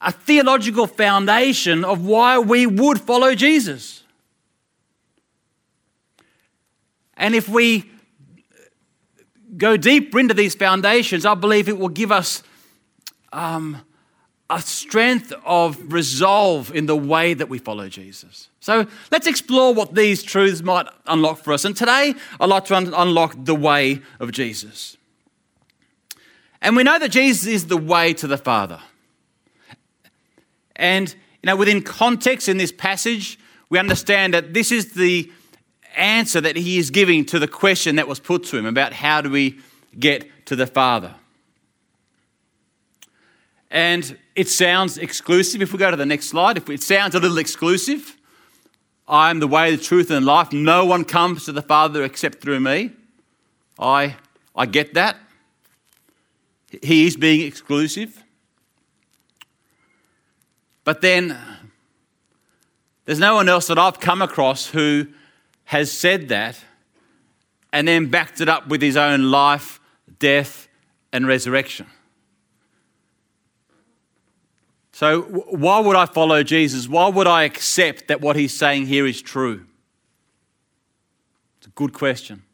a 0.00 0.10
theological 0.10 0.88
foundation 0.88 1.84
of 1.84 2.04
why 2.04 2.40
we 2.40 2.66
would 2.66 3.00
follow 3.00 3.36
Jesus. 3.36 4.02
And 7.16 7.36
if 7.36 7.48
we 7.48 7.88
go 9.56 9.76
deeper 9.76 10.18
into 10.18 10.34
these 10.34 10.56
foundations, 10.56 11.24
I 11.24 11.36
believe 11.36 11.68
it 11.68 11.78
will 11.78 11.88
give 11.88 12.10
us 12.10 12.42
um, 13.32 13.82
a 14.50 14.60
strength 14.60 15.32
of 15.44 15.92
resolve 15.92 16.74
in 16.74 16.86
the 16.86 16.96
way 16.96 17.32
that 17.34 17.48
we 17.48 17.58
follow 17.58 17.88
Jesus. 17.88 18.48
So 18.60 18.86
let's 19.10 19.26
explore 19.26 19.72
what 19.72 19.94
these 19.94 20.22
truths 20.22 20.62
might 20.62 20.86
unlock 21.06 21.38
for 21.38 21.52
us. 21.52 21.64
And 21.64 21.76
today, 21.76 22.14
I'd 22.38 22.48
like 22.48 22.66
to 22.66 22.76
un- 22.76 22.92
unlock 22.94 23.34
the 23.36 23.54
way 23.54 24.02
of 24.20 24.30
Jesus. 24.32 24.96
And 26.60 26.76
we 26.76 26.82
know 26.82 26.98
that 26.98 27.10
Jesus 27.10 27.46
is 27.46 27.66
the 27.66 27.76
way 27.76 28.12
to 28.14 28.26
the 28.26 28.36
Father. 28.36 28.80
And, 30.76 31.10
you 31.42 31.46
know, 31.46 31.56
within 31.56 31.82
context 31.82 32.48
in 32.48 32.56
this 32.56 32.72
passage, 32.72 33.38
we 33.68 33.78
understand 33.78 34.34
that 34.34 34.54
this 34.54 34.70
is 34.70 34.92
the 34.92 35.30
answer 35.96 36.40
that 36.40 36.56
he 36.56 36.78
is 36.78 36.90
giving 36.90 37.24
to 37.26 37.38
the 37.38 37.48
question 37.48 37.96
that 37.96 38.06
was 38.06 38.20
put 38.20 38.44
to 38.44 38.58
him 38.58 38.66
about 38.66 38.92
how 38.92 39.20
do 39.20 39.30
we 39.30 39.58
get 39.98 40.46
to 40.46 40.56
the 40.56 40.66
Father. 40.66 41.14
And 43.70 44.16
it 44.34 44.48
sounds 44.48 44.98
exclusive. 44.98 45.62
If 45.62 45.72
we 45.72 45.78
go 45.78 45.90
to 45.90 45.96
the 45.96 46.06
next 46.06 46.28
slide, 46.28 46.56
if 46.56 46.68
it 46.68 46.82
sounds 46.82 47.14
a 47.14 47.20
little 47.20 47.38
exclusive, 47.38 48.16
I 49.06 49.30
am 49.30 49.40
the 49.40 49.48
way, 49.48 49.74
the 49.74 49.82
truth, 49.82 50.10
and 50.10 50.24
life. 50.24 50.52
No 50.52 50.84
one 50.84 51.04
comes 51.04 51.44
to 51.44 51.52
the 51.52 51.62
Father 51.62 52.02
except 52.02 52.40
through 52.40 52.60
me. 52.60 52.92
I, 53.78 54.16
I 54.54 54.66
get 54.66 54.94
that. 54.94 55.16
He 56.82 57.06
is 57.06 57.16
being 57.16 57.46
exclusive. 57.46 58.22
But 60.84 61.00
then 61.00 61.36
there's 63.04 63.18
no 63.18 63.34
one 63.34 63.48
else 63.48 63.66
that 63.66 63.78
I've 63.78 64.00
come 64.00 64.22
across 64.22 64.68
who 64.68 65.08
has 65.64 65.92
said 65.92 66.28
that 66.28 66.58
and 67.72 67.86
then 67.86 68.06
backed 68.06 68.40
it 68.40 68.48
up 68.48 68.68
with 68.68 68.82
his 68.82 68.96
own 68.96 69.30
life, 69.30 69.80
death, 70.18 70.68
and 71.12 71.26
resurrection. 71.26 71.86
So, 75.02 75.22
why 75.22 75.80
would 75.80 75.96
I 75.96 76.06
follow 76.06 76.44
Jesus? 76.44 76.88
Why 76.88 77.08
would 77.08 77.26
I 77.26 77.42
accept 77.42 78.06
that 78.06 78.20
what 78.20 78.36
he's 78.36 78.56
saying 78.56 78.86
here 78.86 79.04
is 79.04 79.20
true? 79.20 79.66
It's 81.58 81.66
a 81.66 81.70
good 81.70 81.92
question. 81.92 82.44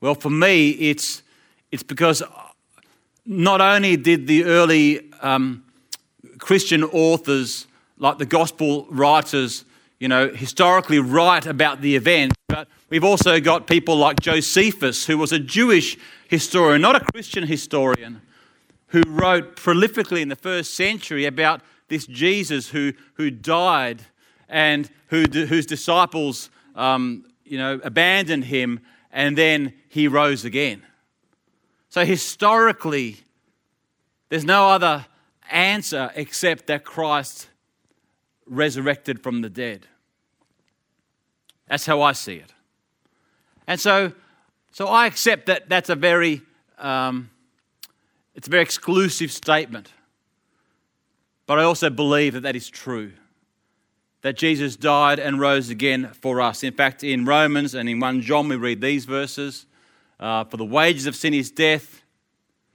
Well, 0.00 0.14
for 0.14 0.30
me, 0.30 0.70
it's 0.70 1.22
it's 1.70 1.82
because 1.82 2.22
not 3.26 3.60
only 3.60 3.98
did 3.98 4.26
the 4.26 4.44
early 4.44 5.12
um, 5.20 5.62
Christian 6.38 6.82
authors, 6.82 7.66
like 7.98 8.16
the 8.16 8.24
gospel 8.24 8.86
writers, 8.88 9.66
you 10.00 10.08
know, 10.08 10.30
historically 10.30 10.98
write 10.98 11.44
about 11.44 11.82
the 11.82 11.94
event, 11.94 12.32
but 12.48 12.68
we've 12.88 13.04
also 13.04 13.38
got 13.38 13.66
people 13.66 13.96
like 13.96 14.20
Josephus, 14.20 15.04
who 15.04 15.18
was 15.18 15.32
a 15.32 15.38
Jewish 15.38 15.98
historian, 16.26 16.80
not 16.80 16.96
a 16.96 17.04
Christian 17.12 17.46
historian, 17.46 18.22
who 18.88 19.02
wrote 19.06 19.56
prolifically 19.56 20.20
in 20.20 20.28
the 20.28 20.36
first 20.36 20.74
century 20.74 21.24
about 21.24 21.60
this 21.88 22.06
Jesus 22.06 22.68
who, 22.68 22.92
who 23.14 23.30
died 23.30 24.02
and 24.48 24.90
who, 25.08 25.22
whose 25.22 25.66
disciples, 25.66 26.50
um, 26.74 27.24
you 27.44 27.58
know, 27.58 27.80
abandoned 27.82 28.44
him 28.44 28.80
and 29.10 29.36
then 29.36 29.72
he 29.88 30.08
rose 30.08 30.44
again. 30.44 30.82
So 31.88 32.04
historically, 32.04 33.18
there's 34.28 34.44
no 34.44 34.68
other 34.68 35.06
answer 35.50 36.10
except 36.14 36.66
that 36.66 36.84
Christ 36.84 37.48
resurrected 38.46 39.22
from 39.22 39.40
the 39.40 39.48
dead. 39.48 39.86
That's 41.68 41.86
how 41.86 42.02
I 42.02 42.12
see 42.12 42.36
it. 42.36 42.52
And 43.66 43.80
so, 43.80 44.12
so 44.70 44.86
I 44.86 45.06
accept 45.06 45.46
that 45.46 45.68
that's 45.68 45.88
a 45.88 45.96
very, 45.96 46.42
um, 46.78 47.30
it's 48.36 48.46
a 48.46 48.50
very 48.50 48.62
exclusive 48.62 49.32
statement. 49.32 49.90
But 51.46 51.58
I 51.58 51.62
also 51.62 51.88
believe 51.88 52.34
that 52.34 52.42
that 52.42 52.54
is 52.54 52.68
true. 52.68 53.12
That 54.20 54.36
Jesus 54.36 54.76
died 54.76 55.18
and 55.18 55.40
rose 55.40 55.70
again 55.70 56.10
for 56.20 56.40
us. 56.40 56.62
In 56.62 56.74
fact, 56.74 57.02
in 57.02 57.24
Romans 57.24 57.74
and 57.74 57.88
in 57.88 57.98
1 57.98 58.20
John, 58.20 58.48
we 58.48 58.56
read 58.56 58.80
these 58.80 59.06
verses. 59.06 59.66
Uh, 60.20 60.44
for 60.44 60.58
the 60.58 60.64
wages 60.64 61.06
of 61.06 61.16
sin 61.16 61.34
is 61.34 61.50
death, 61.50 62.02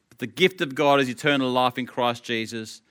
but 0.10 0.20
the 0.20 0.28
gift 0.28 0.62
of 0.62 0.76
God 0.76 1.00
is 1.00 1.10
eternal 1.10 1.50
life 1.50 1.78
in 1.78 1.88
Christ 1.88 2.24
Jesus. 2.24 2.82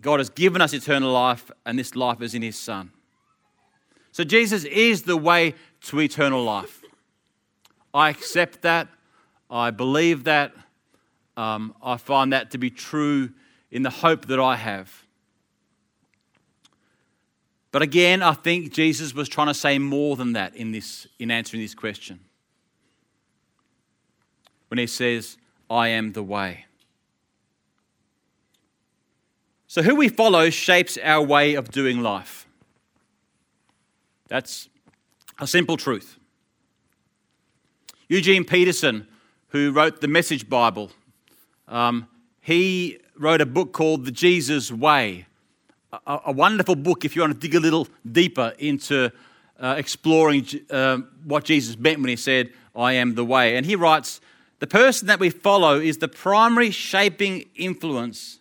God 0.00 0.20
has 0.20 0.30
given 0.30 0.62
us 0.62 0.72
eternal 0.72 1.12
life, 1.12 1.50
and 1.64 1.78
this 1.78 1.94
life 1.94 2.22
is 2.22 2.34
in 2.34 2.42
His 2.42 2.58
Son. 2.58 2.90
So 4.12 4.24
Jesus 4.24 4.64
is 4.64 5.02
the 5.02 5.16
way 5.16 5.54
to 5.82 6.00
eternal 6.00 6.42
life. 6.42 6.82
I 7.92 8.08
accept 8.08 8.62
that. 8.62 8.88
I 9.50 9.70
believe 9.70 10.24
that. 10.24 10.52
Um, 11.36 11.74
I 11.82 11.96
find 11.96 12.32
that 12.32 12.50
to 12.52 12.58
be 12.58 12.70
true 12.70 13.30
in 13.70 13.82
the 13.82 13.90
hope 13.90 14.26
that 14.26 14.40
I 14.40 14.56
have. 14.56 15.04
But 17.72 17.82
again, 17.82 18.22
I 18.22 18.32
think 18.32 18.72
Jesus 18.72 19.14
was 19.14 19.28
trying 19.28 19.48
to 19.48 19.54
say 19.54 19.78
more 19.78 20.16
than 20.16 20.32
that 20.32 20.54
in, 20.56 20.72
this, 20.72 21.06
in 21.18 21.30
answering 21.30 21.60
this 21.62 21.74
question 21.74 22.20
when 24.68 24.78
he 24.78 24.86
says, 24.86 25.36
I 25.68 25.88
am 25.88 26.12
the 26.12 26.22
way. 26.22 26.64
So, 29.66 29.82
who 29.82 29.94
we 29.94 30.08
follow 30.08 30.48
shapes 30.48 30.96
our 31.02 31.22
way 31.22 31.54
of 31.54 31.70
doing 31.70 32.02
life. 32.02 32.46
That's 34.28 34.68
a 35.38 35.46
simple 35.46 35.76
truth. 35.76 36.18
Eugene 38.08 38.44
Peterson, 38.44 39.06
who 39.48 39.72
wrote 39.72 40.00
the 40.00 40.08
Message 40.08 40.48
Bible, 40.48 40.92
um, 41.68 42.06
he 42.40 42.98
wrote 43.18 43.40
a 43.40 43.46
book 43.46 43.72
called 43.72 44.04
The 44.04 44.12
Jesus 44.12 44.70
Way. 44.70 45.26
A, 45.92 46.20
a, 46.26 46.32
wonderful 46.32 46.76
book 46.76 47.04
if 47.04 47.16
you 47.16 47.22
want 47.22 47.32
to 47.34 47.38
dig 47.38 47.54
a 47.54 47.60
little 47.60 47.88
deeper 48.10 48.52
into 48.58 49.10
uh, 49.58 49.74
exploring 49.78 50.46
uh, 50.70 50.98
what 51.24 51.44
Jesus 51.44 51.78
meant 51.78 52.00
when 52.00 52.08
he 52.08 52.16
said, 52.16 52.52
I 52.74 52.94
am 52.94 53.14
the 53.14 53.24
way. 53.24 53.56
And 53.56 53.64
he 53.64 53.76
writes, 53.76 54.20
the 54.58 54.66
person 54.66 55.06
that 55.08 55.20
we 55.20 55.30
follow 55.30 55.78
is 55.78 55.98
the 55.98 56.08
primary 56.08 56.70
shaping 56.70 57.46
influence 57.54 58.40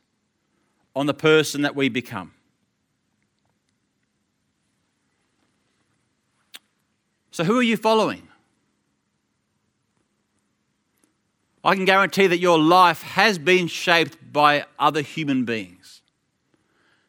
on 0.95 1.05
the 1.05 1.13
person 1.13 1.61
that 1.63 1.75
we 1.75 1.89
become. 1.89 2.31
So, 7.31 7.43
who 7.43 7.59
are 7.59 7.63
you 7.63 7.75
following? 7.75 8.29
I 11.65 11.73
can 11.73 11.85
guarantee 11.85 12.27
that 12.27 12.37
your 12.37 12.59
life 12.59 13.01
has 13.01 13.39
been 13.39 13.65
shaped 13.65 14.31
by 14.31 14.65
other 14.77 15.01
human 15.01 15.45
beings. 15.45 16.03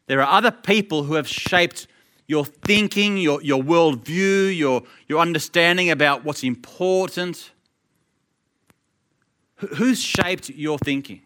There 0.06 0.22
are 0.22 0.32
other 0.32 0.50
people 0.50 1.02
who 1.02 1.14
have 1.14 1.28
shaped 1.28 1.86
your 2.26 2.46
thinking, 2.46 3.18
your, 3.18 3.42
your 3.42 3.62
worldview, 3.62 4.56
your, 4.56 4.82
your 5.08 5.20
understanding 5.20 5.90
about 5.90 6.24
what's 6.24 6.42
important. 6.42 7.50
Who's 9.56 10.02
shaped 10.02 10.48
your 10.48 10.78
thinking? 10.78 11.20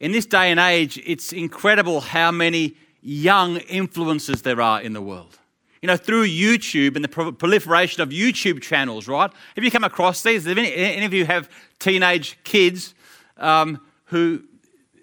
In 0.00 0.12
this 0.12 0.24
day 0.24 0.50
and 0.50 0.58
age, 0.58 0.98
it's 1.04 1.32
incredible 1.32 2.00
how 2.00 2.30
many 2.30 2.76
young 3.02 3.56
influencers 3.56 4.42
there 4.42 4.62
are 4.62 4.80
in 4.80 4.94
the 4.94 5.02
world. 5.02 5.38
You 5.82 5.86
know, 5.86 5.96
through 5.96 6.26
YouTube 6.26 6.96
and 6.96 7.04
the 7.04 7.08
proliferation 7.08 8.02
of 8.02 8.08
YouTube 8.08 8.60
channels, 8.60 9.06
right? 9.06 9.30
Have 9.54 9.64
you 9.64 9.70
come 9.70 9.84
across 9.84 10.22
these? 10.22 10.44
Have 10.44 10.58
any, 10.58 10.74
any 10.74 11.06
of 11.06 11.12
you 11.12 11.24
have 11.24 11.48
teenage 11.78 12.38
kids 12.44 12.94
um, 13.36 13.80
who. 14.06 14.42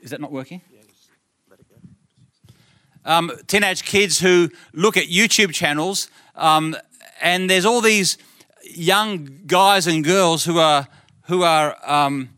Is 0.01 0.11
that 0.11 0.21
not 0.21 0.31
working? 0.31 0.61
Um, 3.05 3.31
teenage 3.47 3.83
kids 3.83 4.19
who 4.19 4.49
look 4.73 4.97
at 4.97 5.05
YouTube 5.05 5.53
channels, 5.53 6.09
um, 6.35 6.75
and 7.21 7.49
there's 7.49 7.65
all 7.65 7.79
these 7.79 8.17
young 8.63 9.41
guys 9.45 9.85
and 9.87 10.03
girls 10.03 10.43
who 10.43 10.57
are 10.57 10.87
who 11.27 11.43
are 11.43 11.77
um, 11.89 12.29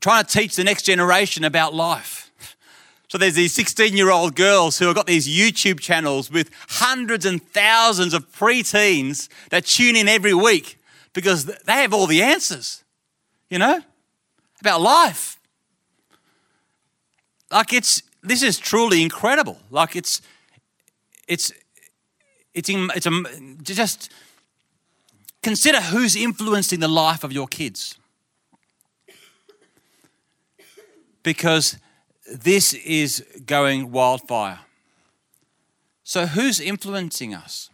trying 0.00 0.24
to 0.24 0.30
teach 0.30 0.56
the 0.56 0.64
next 0.64 0.82
generation 0.82 1.44
about 1.44 1.74
life. 1.74 2.27
So 3.08 3.16
there's 3.16 3.34
these 3.34 3.54
16 3.54 3.96
year 3.96 4.10
old 4.10 4.36
girls 4.36 4.78
who 4.78 4.86
have 4.86 4.94
got 4.94 5.06
these 5.06 5.26
YouTube 5.26 5.80
channels 5.80 6.30
with 6.30 6.50
hundreds 6.68 7.24
and 7.24 7.42
thousands 7.42 8.12
of 8.12 8.30
preteens 8.32 9.28
that 9.48 9.64
tune 9.64 9.96
in 9.96 10.08
every 10.08 10.34
week 10.34 10.78
because 11.14 11.46
they 11.46 11.72
have 11.72 11.94
all 11.94 12.06
the 12.06 12.22
answers, 12.22 12.84
you 13.48 13.58
know, 13.58 13.80
about 14.60 14.82
life. 14.82 15.38
Like 17.50 17.72
it's, 17.72 18.02
this 18.22 18.42
is 18.42 18.58
truly 18.58 19.02
incredible. 19.02 19.58
Like 19.70 19.96
it's, 19.96 20.20
it's, 21.26 21.50
it's, 22.52 22.68
it's 22.68 23.06
a, 23.06 23.22
just 23.62 24.12
consider 25.42 25.80
who's 25.80 26.14
influencing 26.14 26.80
the 26.80 26.88
life 26.88 27.24
of 27.24 27.32
your 27.32 27.46
kids. 27.46 27.98
Because 31.22 31.78
this 32.30 32.74
is 32.74 33.24
going 33.46 33.90
wildfire. 33.90 34.60
So, 36.04 36.26
who's 36.26 36.60
influencing 36.60 37.34
us? 37.34 37.70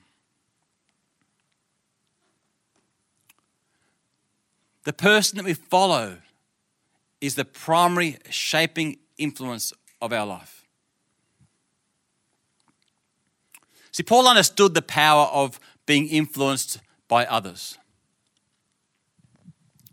The 4.85 4.93
person 4.93 5.39
that 5.39 5.45
we 5.45 5.55
follow 5.55 6.19
is 7.21 7.35
the 7.37 7.45
primary 7.45 8.19
shaping 8.29 8.99
influence 9.17 9.73
of 10.03 10.13
our 10.13 10.27
life. 10.27 10.67
See, 13.93 14.03
Paul 14.03 14.29
understood 14.29 14.75
the 14.75 14.83
power 14.83 15.27
of 15.27 15.59
being 15.87 16.09
influenced 16.09 16.81
by 17.09 17.25
others. 17.27 17.79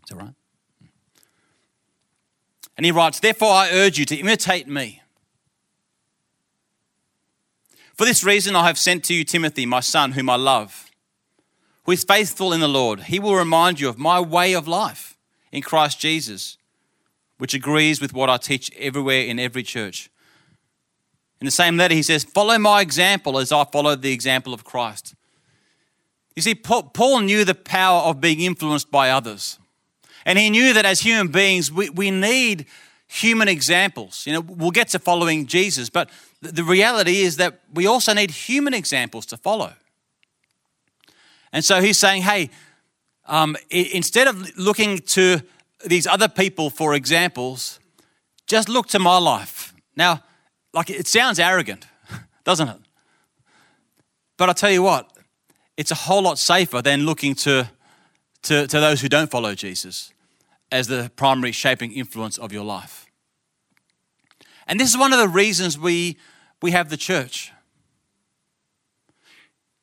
Is 0.02 0.10
that 0.10 0.16
right? 0.16 0.34
And 2.76 2.86
he 2.86 2.92
writes, 2.92 3.20
Therefore 3.20 3.52
I 3.52 3.70
urge 3.70 3.98
you 3.98 4.04
to 4.06 4.16
imitate 4.16 4.66
me. 4.66 5.02
For 7.94 8.04
this 8.04 8.24
reason 8.24 8.56
I 8.56 8.66
have 8.66 8.78
sent 8.78 9.04
to 9.04 9.14
you 9.14 9.24
Timothy, 9.24 9.66
my 9.66 9.80
son, 9.80 10.12
whom 10.12 10.30
I 10.30 10.36
love, 10.36 10.90
who 11.84 11.92
is 11.92 12.04
faithful 12.04 12.52
in 12.52 12.60
the 12.60 12.68
Lord. 12.68 13.04
He 13.04 13.18
will 13.18 13.34
remind 13.34 13.80
you 13.80 13.88
of 13.88 13.98
my 13.98 14.20
way 14.20 14.54
of 14.54 14.66
life 14.66 15.18
in 15.50 15.62
Christ 15.62 16.00
Jesus, 16.00 16.56
which 17.38 17.54
agrees 17.54 18.00
with 18.00 18.14
what 18.14 18.30
I 18.30 18.38
teach 18.38 18.70
everywhere 18.78 19.22
in 19.22 19.38
every 19.38 19.62
church. 19.62 20.10
In 21.40 21.44
the 21.44 21.50
same 21.50 21.76
letter, 21.76 21.94
he 21.94 22.02
says, 22.02 22.24
Follow 22.24 22.58
my 22.58 22.80
example 22.80 23.38
as 23.38 23.52
I 23.52 23.64
followed 23.64 24.00
the 24.00 24.12
example 24.12 24.54
of 24.54 24.64
Christ. 24.64 25.14
You 26.34 26.42
see, 26.42 26.54
Paul 26.54 27.20
knew 27.20 27.44
the 27.44 27.54
power 27.54 28.00
of 28.02 28.20
being 28.20 28.40
influenced 28.40 28.90
by 28.90 29.10
others. 29.10 29.58
And 30.24 30.38
he 30.38 30.50
knew 30.50 30.72
that 30.72 30.84
as 30.84 31.00
human 31.00 31.28
beings, 31.28 31.70
we, 31.70 31.90
we 31.90 32.10
need 32.10 32.66
human 33.08 33.48
examples. 33.48 34.26
You 34.26 34.34
know, 34.34 34.40
we'll 34.40 34.70
get 34.70 34.88
to 34.88 34.98
following 34.98 35.46
Jesus, 35.46 35.90
but 35.90 36.08
the 36.40 36.64
reality 36.64 37.22
is 37.22 37.36
that 37.36 37.60
we 37.72 37.86
also 37.86 38.14
need 38.14 38.30
human 38.30 38.74
examples 38.74 39.26
to 39.26 39.36
follow. 39.36 39.72
And 41.52 41.64
so 41.64 41.80
he's 41.82 41.98
saying, 41.98 42.22
hey, 42.22 42.50
um, 43.26 43.56
instead 43.70 44.28
of 44.28 44.56
looking 44.56 44.98
to 44.98 45.42
these 45.84 46.06
other 46.06 46.28
people 46.28 46.70
for 46.70 46.94
examples, 46.94 47.78
just 48.46 48.68
look 48.68 48.88
to 48.88 48.98
my 48.98 49.18
life. 49.18 49.74
Now, 49.96 50.22
like 50.72 50.88
it 50.88 51.06
sounds 51.06 51.38
arrogant, 51.38 51.86
doesn't 52.44 52.68
it? 52.68 52.78
But 54.38 54.48
I 54.48 54.52
tell 54.54 54.70
you 54.70 54.82
what, 54.82 55.12
it's 55.76 55.90
a 55.90 55.94
whole 55.94 56.22
lot 56.22 56.38
safer 56.38 56.80
than 56.80 57.04
looking 57.04 57.34
to 57.36 57.70
to, 58.42 58.66
to 58.66 58.80
those 58.80 59.00
who 59.00 59.08
don't 59.08 59.30
follow 59.30 59.54
Jesus 59.54 60.11
as 60.72 60.88
the 60.88 61.12
primary 61.14 61.52
shaping 61.52 61.92
influence 61.92 62.38
of 62.38 62.52
your 62.52 62.64
life. 62.64 63.06
And 64.66 64.80
this 64.80 64.88
is 64.88 64.98
one 64.98 65.12
of 65.12 65.18
the 65.18 65.28
reasons 65.28 65.78
we, 65.78 66.16
we 66.62 66.70
have 66.70 66.88
the 66.88 66.96
church. 66.96 67.52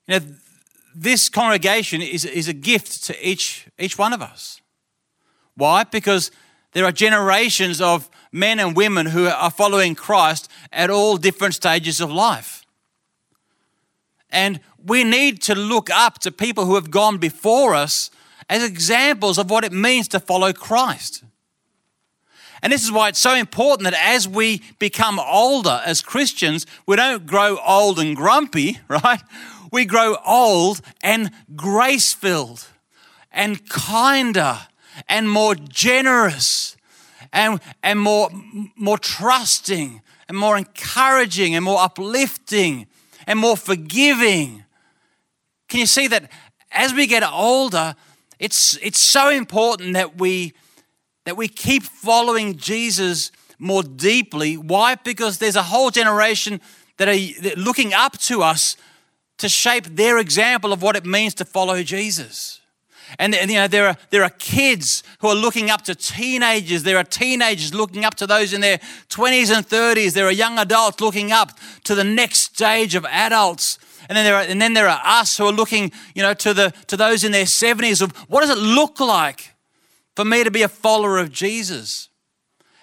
You 0.07 0.19
know, 0.19 0.25
this 0.95 1.29
congregation 1.29 2.01
is, 2.01 2.25
is 2.25 2.47
a 2.47 2.53
gift 2.53 3.03
to 3.03 3.27
each, 3.27 3.67
each 3.77 3.99
one 3.99 4.13
of 4.13 4.21
us. 4.21 4.61
Why? 5.55 5.83
Because 5.83 6.31
there 6.71 6.85
are 6.85 6.91
generations 6.91 7.79
of 7.79 8.09
men 8.31 8.59
and 8.59 8.75
women 8.75 9.05
who 9.05 9.27
are 9.27 9.51
following 9.51 9.93
Christ 9.93 10.49
at 10.73 10.89
all 10.89 11.17
different 11.17 11.53
stages 11.53 12.01
of 12.01 12.11
life. 12.11 12.65
And 14.31 14.59
we 14.83 15.03
need 15.03 15.41
to 15.43 15.53
look 15.53 15.91
up 15.91 16.17
to 16.19 16.31
people 16.31 16.65
who 16.65 16.75
have 16.75 16.89
gone 16.89 17.19
before 17.19 17.75
us 17.75 18.09
as 18.49 18.63
examples 18.63 19.37
of 19.37 19.49
what 19.49 19.63
it 19.63 19.71
means 19.71 20.07
to 20.09 20.19
follow 20.19 20.51
Christ. 20.51 21.23
And 22.61 22.73
this 22.73 22.83
is 22.83 22.91
why 22.91 23.09
it's 23.09 23.19
so 23.19 23.35
important 23.35 23.89
that 23.89 23.99
as 24.01 24.27
we 24.27 24.61
become 24.79 25.19
older 25.19 25.81
as 25.85 26.01
Christians, 26.01 26.65
we 26.85 26.95
don't 26.95 27.25
grow 27.25 27.57
old 27.65 27.99
and 27.99 28.15
grumpy, 28.15 28.79
right? 28.87 29.21
We 29.71 29.85
grow 29.85 30.17
old 30.25 30.81
and 31.01 31.31
grace 31.55 32.13
filled 32.13 32.67
and 33.31 33.67
kinder 33.69 34.59
and 35.07 35.29
more 35.29 35.55
generous 35.55 36.75
and, 37.31 37.61
and 37.83 37.99
more, 37.99 38.29
more 38.75 38.97
trusting 38.97 40.01
and 40.27 40.37
more 40.37 40.57
encouraging 40.57 41.55
and 41.55 41.63
more 41.63 41.79
uplifting 41.79 42.87
and 43.27 43.39
more 43.39 43.55
forgiving. 43.55 44.65
Can 45.67 45.79
you 45.79 45.85
see 45.85 46.07
that 46.07 46.29
as 46.71 46.93
we 46.93 47.07
get 47.07 47.23
older, 47.23 47.95
it's, 48.39 48.77
it's 48.77 48.99
so 48.99 49.29
important 49.29 49.93
that 49.93 50.17
we, 50.17 50.53
that 51.25 51.37
we 51.37 51.47
keep 51.47 51.83
following 51.83 52.55
Jesus 52.55 53.31
more 53.59 53.83
deeply. 53.83 54.55
Why? 54.55 54.95
Because 54.95 55.37
there's 55.37 55.57
a 55.57 55.63
whole 55.63 55.91
generation 55.91 56.61
that 56.97 57.07
are 57.07 57.59
looking 57.59 57.93
up 57.93 58.17
to 58.19 58.41
us 58.41 58.77
to 59.37 59.49
shape 59.49 59.85
their 59.85 60.17
example 60.17 60.73
of 60.73 60.81
what 60.81 60.95
it 60.95 61.05
means 61.05 61.33
to 61.35 61.45
follow 61.45 61.83
Jesus. 61.83 62.59
And, 63.17 63.33
you 63.33 63.55
know, 63.55 63.67
there 63.67 63.87
are, 63.87 63.97
there 64.11 64.23
are 64.23 64.29
kids 64.29 65.01
who 65.19 65.29
are 65.29 65.35
looking 65.35 65.71
up 65.71 65.81
to 65.83 65.95
teenagers. 65.95 66.83
There 66.83 66.97
are 66.97 67.03
teenagers 67.03 67.73
looking 67.73 68.05
up 68.05 68.15
to 68.15 68.27
those 68.27 68.53
in 68.53 68.61
their 68.61 68.77
20s 69.09 69.55
and 69.55 69.67
30s. 69.67 70.13
There 70.13 70.27
are 70.27 70.31
young 70.31 70.59
adults 70.59 71.01
looking 71.01 71.31
up 71.31 71.57
to 71.85 71.95
the 71.95 72.03
next 72.03 72.55
stage 72.55 72.93
of 72.95 73.05
adults. 73.05 73.79
And 74.09 74.17
then 74.17 74.25
there 74.25 74.35
are, 74.35 74.41
and 74.41 74.59
then 74.59 74.73
there 74.73 74.89
are 74.89 74.99
us 75.05 75.37
who 75.37 75.45
are 75.45 75.53
looking, 75.53 75.91
you 76.15 76.23
know, 76.23 76.33
to 76.33 76.53
the 76.53 76.73
to 76.87 76.97
those 76.97 77.23
in 77.23 77.31
their 77.31 77.45
70s 77.45 78.01
of 78.01 78.11
what 78.27 78.41
does 78.41 78.49
it 78.49 78.57
look 78.57 78.99
like 78.99 79.55
for 80.15 80.25
me 80.25 80.43
to 80.43 80.49
be 80.49 80.63
a 80.63 80.67
follower 80.67 81.19
of 81.19 81.31
Jesus? 81.31 82.09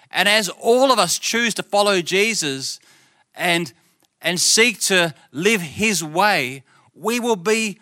And 0.09 0.29
as 0.29 0.47
all 0.47 0.89
of 0.89 0.99
us 0.99 1.19
choose 1.19 1.53
to 1.55 1.63
follow 1.63 2.01
Jesus 2.01 2.79
and 3.35 3.73
and 4.21 4.39
seek 4.39 4.79
to 4.79 5.13
live 5.33 5.61
his 5.61 6.01
way, 6.01 6.63
we 6.95 7.19
will 7.19 7.35
be 7.35 7.77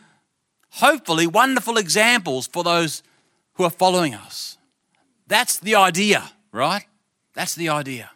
hopefully 0.72 1.28
wonderful 1.28 1.78
examples 1.78 2.48
for 2.48 2.64
those 2.64 3.04
who 3.54 3.64
are 3.64 3.70
following 3.70 4.16
us. 4.16 4.58
That's 5.28 5.60
the 5.60 5.76
idea, 5.76 6.32
right? 6.52 6.86
That's 7.36 7.54
the 7.54 7.70
idea. 7.70 8.10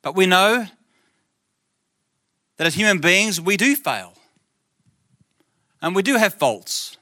But 0.00 0.14
we 0.14 0.26
know 0.26 0.66
that 2.56 2.66
as 2.66 2.74
human 2.74 2.98
beings, 2.98 3.40
we 3.40 3.56
do 3.56 3.76
fail. 3.76 4.14
And 5.82 5.94
we 5.94 6.02
do 6.02 6.16
have 6.16 6.34
faults. 6.34 6.96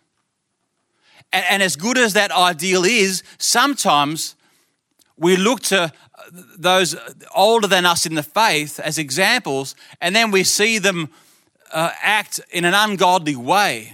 And, 1.33 1.45
and 1.51 1.63
as 1.63 1.77
good 1.77 1.99
as 1.99 2.13
that 2.15 2.33
ideal 2.33 2.85
is, 2.85 3.23
sometimes 3.39 4.35
we 5.17 5.37
look 5.37 5.61
to 5.61 5.93
those 6.59 6.97
older 7.35 7.67
than 7.67 7.87
us 7.87 8.07
in 8.07 8.15
the 8.15 8.23
faith 8.23 8.81
as 8.81 8.99
examples, 8.99 9.75
and 10.01 10.15
then 10.15 10.31
we 10.31 10.43
see 10.43 10.79
them 10.79 11.09
uh, 11.73 11.91
act 12.01 12.41
in 12.51 12.65
an 12.65 12.75
ungodly 12.75 13.37
way. 13.37 13.93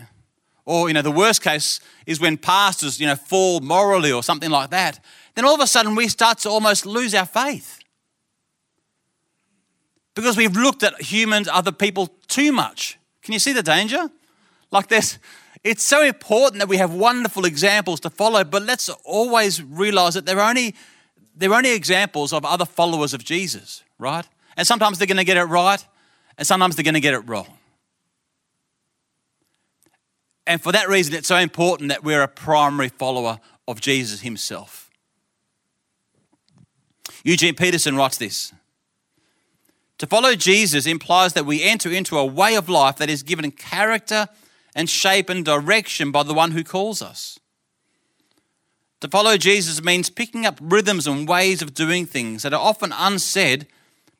Or, 0.64 0.88
you 0.88 0.94
know, 0.94 1.03
the 1.03 1.11
worst 1.11 1.42
case 1.42 1.81
is 2.07 2.20
when 2.20 2.37
pastors, 2.37 3.01
you 3.01 3.07
know, 3.07 3.16
fall 3.16 3.61
morally 3.61 4.12
or 4.12 4.23
something 4.23 4.51
like 4.51 4.70
that. 4.70 5.01
Then 5.35 5.44
all 5.44 5.55
of 5.55 5.61
a 5.61 5.66
sudden 5.66 5.94
we 5.94 6.09
start 6.09 6.38
to 6.38 6.51
almost 6.51 6.87
lose 6.87 7.14
our 7.14 7.27
faith. 7.27 7.80
Because 10.14 10.37
we've 10.37 10.57
looked 10.57 10.83
at 10.83 11.01
humans, 11.01 11.49
other 11.49 11.73
people 11.73 12.09
too 12.29 12.53
much. 12.53 12.99
Can 13.23 13.33
you 13.33 13.38
see 13.38 13.53
the 13.53 13.62
danger? 13.62 14.11
Like 14.70 14.88
this, 14.88 15.18
it's 15.62 15.85
so 15.85 16.03
important 16.03 16.61
that 16.61 16.68
we 16.68 16.79
have 16.79 16.92
wonderful 16.92 17.44
examples 17.44 18.01
to 18.01 18.11
follow, 18.11 18.44
but 18.44 18.62
let's 18.62 18.88
always 19.05 19.62
realize 19.62 20.14
that 20.14 20.27
they're 20.27 20.40
only 20.40 20.75
they're 21.37 21.55
only 21.55 21.73
examples 21.73 22.33
of 22.33 22.44
other 22.44 22.66
followers 22.66 23.14
of 23.14 23.25
Jesus, 23.25 23.83
right? 23.99 24.27
And 24.57 24.66
sometimes 24.66 24.99
they're 24.99 25.07
going 25.07 25.16
to 25.16 25.25
get 25.25 25.37
it 25.37 25.44
right, 25.44 25.85
and 26.37 26.46
sometimes 26.46 26.77
they're 26.77 26.85
going 26.85 26.94
to 26.94 27.01
get 27.01 27.14
it 27.14 27.20
wrong. 27.20 27.46
And 30.46 30.61
for 30.61 30.73
that 30.73 30.88
reason, 30.88 31.14
it's 31.14 31.29
so 31.29 31.37
important 31.37 31.90
that 31.90 32.03
we're 32.03 32.23
a 32.23 32.29
primary 32.29 32.88
follower 32.88 33.40
of 33.68 33.81
Jesus 33.81 34.20
himself. 34.20 34.90
Eugene 37.23 37.55
Peterson 37.55 37.96
writes 37.96 38.18
this 38.18 38.53
To 40.01 40.07
follow 40.07 40.35
Jesus 40.35 40.87
implies 40.87 41.35
that 41.35 41.45
we 41.45 41.63
enter 41.63 41.91
into 41.91 42.17
a 42.17 42.25
way 42.25 42.55
of 42.55 42.71
life 42.71 42.97
that 42.97 43.11
is 43.11 43.23
given 43.23 43.51
character 43.51 44.29
and 44.75 44.89
shape 44.89 45.29
and 45.29 45.45
direction 45.45 46.11
by 46.11 46.23
the 46.23 46.33
one 46.33 46.53
who 46.53 46.65
calls 46.65 47.03
us. 47.03 47.39
To 49.01 49.09
follow 49.09 49.37
Jesus 49.37 49.83
means 49.85 50.09
picking 50.09 50.47
up 50.47 50.59
rhythms 50.59 51.07
and 51.07 51.29
ways 51.29 51.61
of 51.61 51.75
doing 51.75 52.07
things 52.07 52.45
that 52.45 52.55
are 52.55 52.61
often 52.63 52.95
unsaid, 52.97 53.67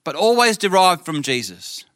but 0.05 0.15
always 0.15 0.59
derived 0.59 1.07
from 1.07 1.23
Jesus, 1.23 1.87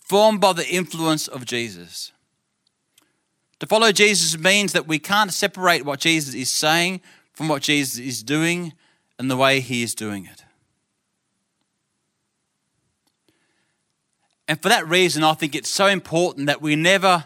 formed 0.00 0.40
by 0.40 0.54
the 0.54 0.66
influence 0.66 1.28
of 1.28 1.44
Jesus. 1.44 2.10
To 3.60 3.66
follow 3.66 3.92
Jesus 3.92 4.38
means 4.38 4.72
that 4.72 4.88
we 4.88 4.98
can't 4.98 5.30
separate 5.30 5.84
what 5.84 6.00
Jesus 6.00 6.34
is 6.34 6.48
saying 6.48 7.02
from 7.34 7.48
what 7.48 7.60
Jesus 7.60 7.98
is 7.98 8.22
doing 8.22 8.72
and 9.18 9.30
the 9.30 9.36
way 9.36 9.60
he 9.60 9.82
is 9.82 9.94
doing 9.94 10.24
it. 10.24 10.45
And 14.48 14.60
for 14.60 14.68
that 14.68 14.88
reason, 14.88 15.24
I 15.24 15.34
think 15.34 15.54
it's 15.54 15.68
so 15.68 15.86
important 15.86 16.46
that 16.46 16.62
we 16.62 16.76
never 16.76 17.24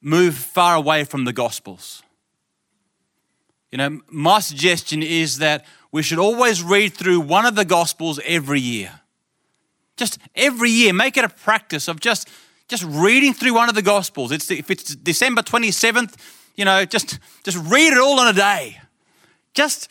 move 0.00 0.34
far 0.34 0.76
away 0.76 1.04
from 1.04 1.24
the 1.24 1.32
Gospels. 1.32 2.02
You 3.70 3.78
know, 3.78 4.00
my 4.08 4.40
suggestion 4.40 5.02
is 5.02 5.38
that 5.38 5.64
we 5.90 6.02
should 6.02 6.18
always 6.18 6.62
read 6.62 6.94
through 6.94 7.20
one 7.20 7.44
of 7.44 7.54
the 7.54 7.64
Gospels 7.64 8.20
every 8.24 8.60
year. 8.60 9.00
Just 9.96 10.18
every 10.34 10.70
year, 10.70 10.92
make 10.92 11.16
it 11.16 11.24
a 11.24 11.28
practice 11.28 11.88
of 11.88 12.00
just, 12.00 12.28
just 12.68 12.84
reading 12.84 13.34
through 13.34 13.54
one 13.54 13.68
of 13.68 13.74
the 13.74 13.82
Gospels. 13.82 14.32
It's, 14.32 14.50
if 14.50 14.70
it's 14.70 14.94
December 14.94 15.42
27th, 15.42 16.14
you 16.56 16.64
know, 16.64 16.84
just, 16.84 17.18
just 17.44 17.58
read 17.70 17.92
it 17.92 17.98
all 17.98 18.20
in 18.22 18.28
a 18.28 18.32
day. 18.32 18.80
Just, 19.54 19.90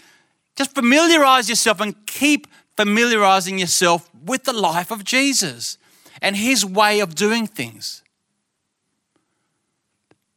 just 0.55 0.73
familiarize 0.73 1.49
yourself 1.49 1.79
and 1.81 2.05
keep 2.05 2.47
familiarizing 2.75 3.59
yourself 3.59 4.09
with 4.25 4.43
the 4.43 4.53
life 4.53 4.91
of 4.91 5.03
Jesus 5.03 5.77
and 6.23 6.35
his 6.35 6.65
way 6.65 7.01
of 7.01 7.13
doing 7.13 7.45
things. 7.45 8.01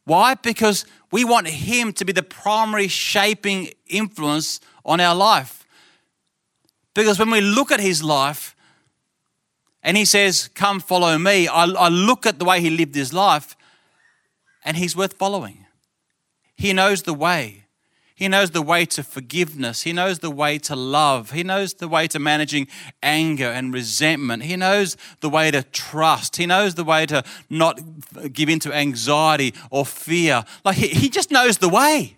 Why? 0.07 0.35
Because 0.35 0.85
we 1.11 1.25
want 1.25 1.47
Him 1.47 1.91
to 1.93 2.05
be 2.05 2.13
the 2.13 2.23
primary 2.23 2.87
shaping 2.87 3.71
influence 3.87 4.61
on 4.85 5.01
our 5.01 5.13
life. 5.13 5.65
Because 6.93 7.19
when 7.19 7.29
we 7.29 7.41
look 7.41 7.73
at 7.73 7.81
His 7.81 8.01
life 8.01 8.55
and 9.83 9.97
He 9.97 10.05
says, 10.05 10.49
Come 10.55 10.79
follow 10.79 11.17
me, 11.17 11.49
I, 11.49 11.65
I 11.65 11.89
look 11.89 12.25
at 12.25 12.39
the 12.39 12.45
way 12.45 12.61
He 12.61 12.69
lived 12.69 12.95
His 12.95 13.11
life 13.13 13.57
and 14.63 14.77
He's 14.77 14.95
worth 14.95 15.13
following. 15.13 15.65
He 16.55 16.71
knows 16.71 17.03
the 17.03 17.13
way. 17.13 17.65
He 18.17 18.27
knows 18.27 18.49
the 18.49 18.63
way 18.63 18.83
to 18.87 19.03
forgiveness. 19.03 19.83
He 19.83 19.93
knows 19.93 20.19
the 20.19 20.31
way 20.31 20.57
to 20.57 20.75
love. 20.75 21.31
He 21.31 21.43
knows 21.43 21.75
the 21.75 21.87
way 21.87 22.07
to 22.07 22.17
managing 22.17 22.67
anger 23.03 23.45
and 23.45 23.71
resentment. 23.71 24.41
He 24.41 24.55
knows 24.55 24.97
the 25.19 25.29
way 25.29 25.51
to 25.51 25.61
trust. 25.61 26.37
He 26.37 26.47
knows 26.47 26.73
the 26.73 26.83
way 26.83 27.05
to 27.05 27.23
not 27.47 27.79
give 28.33 28.49
in 28.49 28.57
to 28.61 28.73
anxiety 28.73 29.53
or 29.69 29.85
fear. 29.85 30.43
Like 30.65 30.77
he, 30.77 30.87
he 30.87 31.09
just 31.09 31.29
knows 31.29 31.59
the 31.59 31.69
way. 31.69 32.17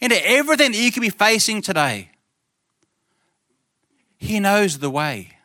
Into 0.00 0.24
everything 0.24 0.70
that 0.70 0.78
you 0.78 0.92
could 0.92 1.00
be 1.00 1.10
facing 1.10 1.60
today, 1.60 2.10
He 4.18 4.40
knows 4.40 4.78
the 4.78 4.90
way. 4.90 5.37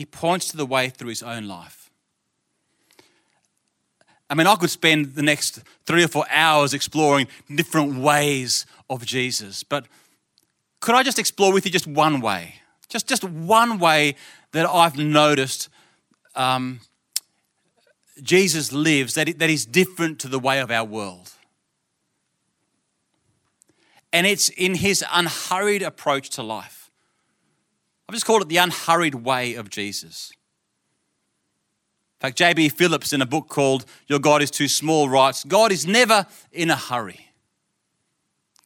He 0.00 0.06
points 0.06 0.48
to 0.48 0.56
the 0.56 0.64
way 0.64 0.88
through 0.88 1.10
his 1.10 1.22
own 1.22 1.46
life. 1.46 1.90
I 4.30 4.34
mean, 4.34 4.46
I 4.46 4.56
could 4.56 4.70
spend 4.70 5.14
the 5.14 5.20
next 5.20 5.60
three 5.84 6.02
or 6.02 6.08
four 6.08 6.24
hours 6.30 6.72
exploring 6.72 7.28
different 7.54 7.98
ways 7.98 8.64
of 8.88 9.04
Jesus, 9.04 9.62
but 9.62 9.84
could 10.80 10.94
I 10.94 11.02
just 11.02 11.18
explore 11.18 11.52
with 11.52 11.66
you 11.66 11.70
just 11.70 11.86
one 11.86 12.22
way? 12.22 12.54
Just, 12.88 13.08
just 13.08 13.24
one 13.24 13.78
way 13.78 14.14
that 14.52 14.66
I've 14.66 14.96
noticed 14.96 15.68
um, 16.34 16.80
Jesus 18.22 18.72
lives 18.72 19.12
that, 19.16 19.38
that 19.38 19.50
is 19.50 19.66
different 19.66 20.18
to 20.20 20.28
the 20.28 20.38
way 20.38 20.60
of 20.60 20.70
our 20.70 20.86
world. 20.86 21.30
And 24.14 24.26
it's 24.26 24.48
in 24.48 24.76
his 24.76 25.04
unhurried 25.12 25.82
approach 25.82 26.30
to 26.30 26.42
life. 26.42 26.79
I've 28.10 28.14
just 28.14 28.26
called 28.26 28.42
it 28.42 28.48
the 28.48 28.56
unhurried 28.56 29.14
way 29.14 29.54
of 29.54 29.70
Jesus. 29.70 30.32
In 32.16 32.22
fact, 32.26 32.36
J.B. 32.36 32.70
Phillips, 32.70 33.12
in 33.12 33.22
a 33.22 33.26
book 33.26 33.46
called 33.46 33.84
Your 34.08 34.18
God 34.18 34.42
is 34.42 34.50
Too 34.50 34.66
Small, 34.66 35.08
writes 35.08 35.44
God 35.44 35.70
is 35.70 35.86
never 35.86 36.26
in 36.50 36.70
a 36.70 36.76
hurry. 36.76 37.28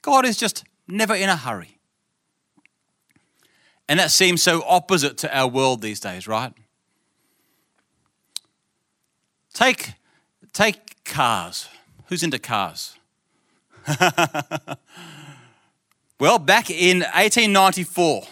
God 0.00 0.24
is 0.24 0.38
just 0.38 0.64
never 0.88 1.14
in 1.14 1.28
a 1.28 1.36
hurry. 1.36 1.76
And 3.86 4.00
that 4.00 4.10
seems 4.10 4.42
so 4.42 4.64
opposite 4.66 5.18
to 5.18 5.36
our 5.36 5.46
world 5.46 5.82
these 5.82 6.00
days, 6.00 6.26
right? 6.26 6.54
Take, 9.52 9.92
take 10.54 11.04
cars. 11.04 11.68
Who's 12.06 12.22
into 12.22 12.38
cars? 12.38 12.96
well, 16.18 16.38
back 16.38 16.70
in 16.70 17.00
1894, 17.00 18.26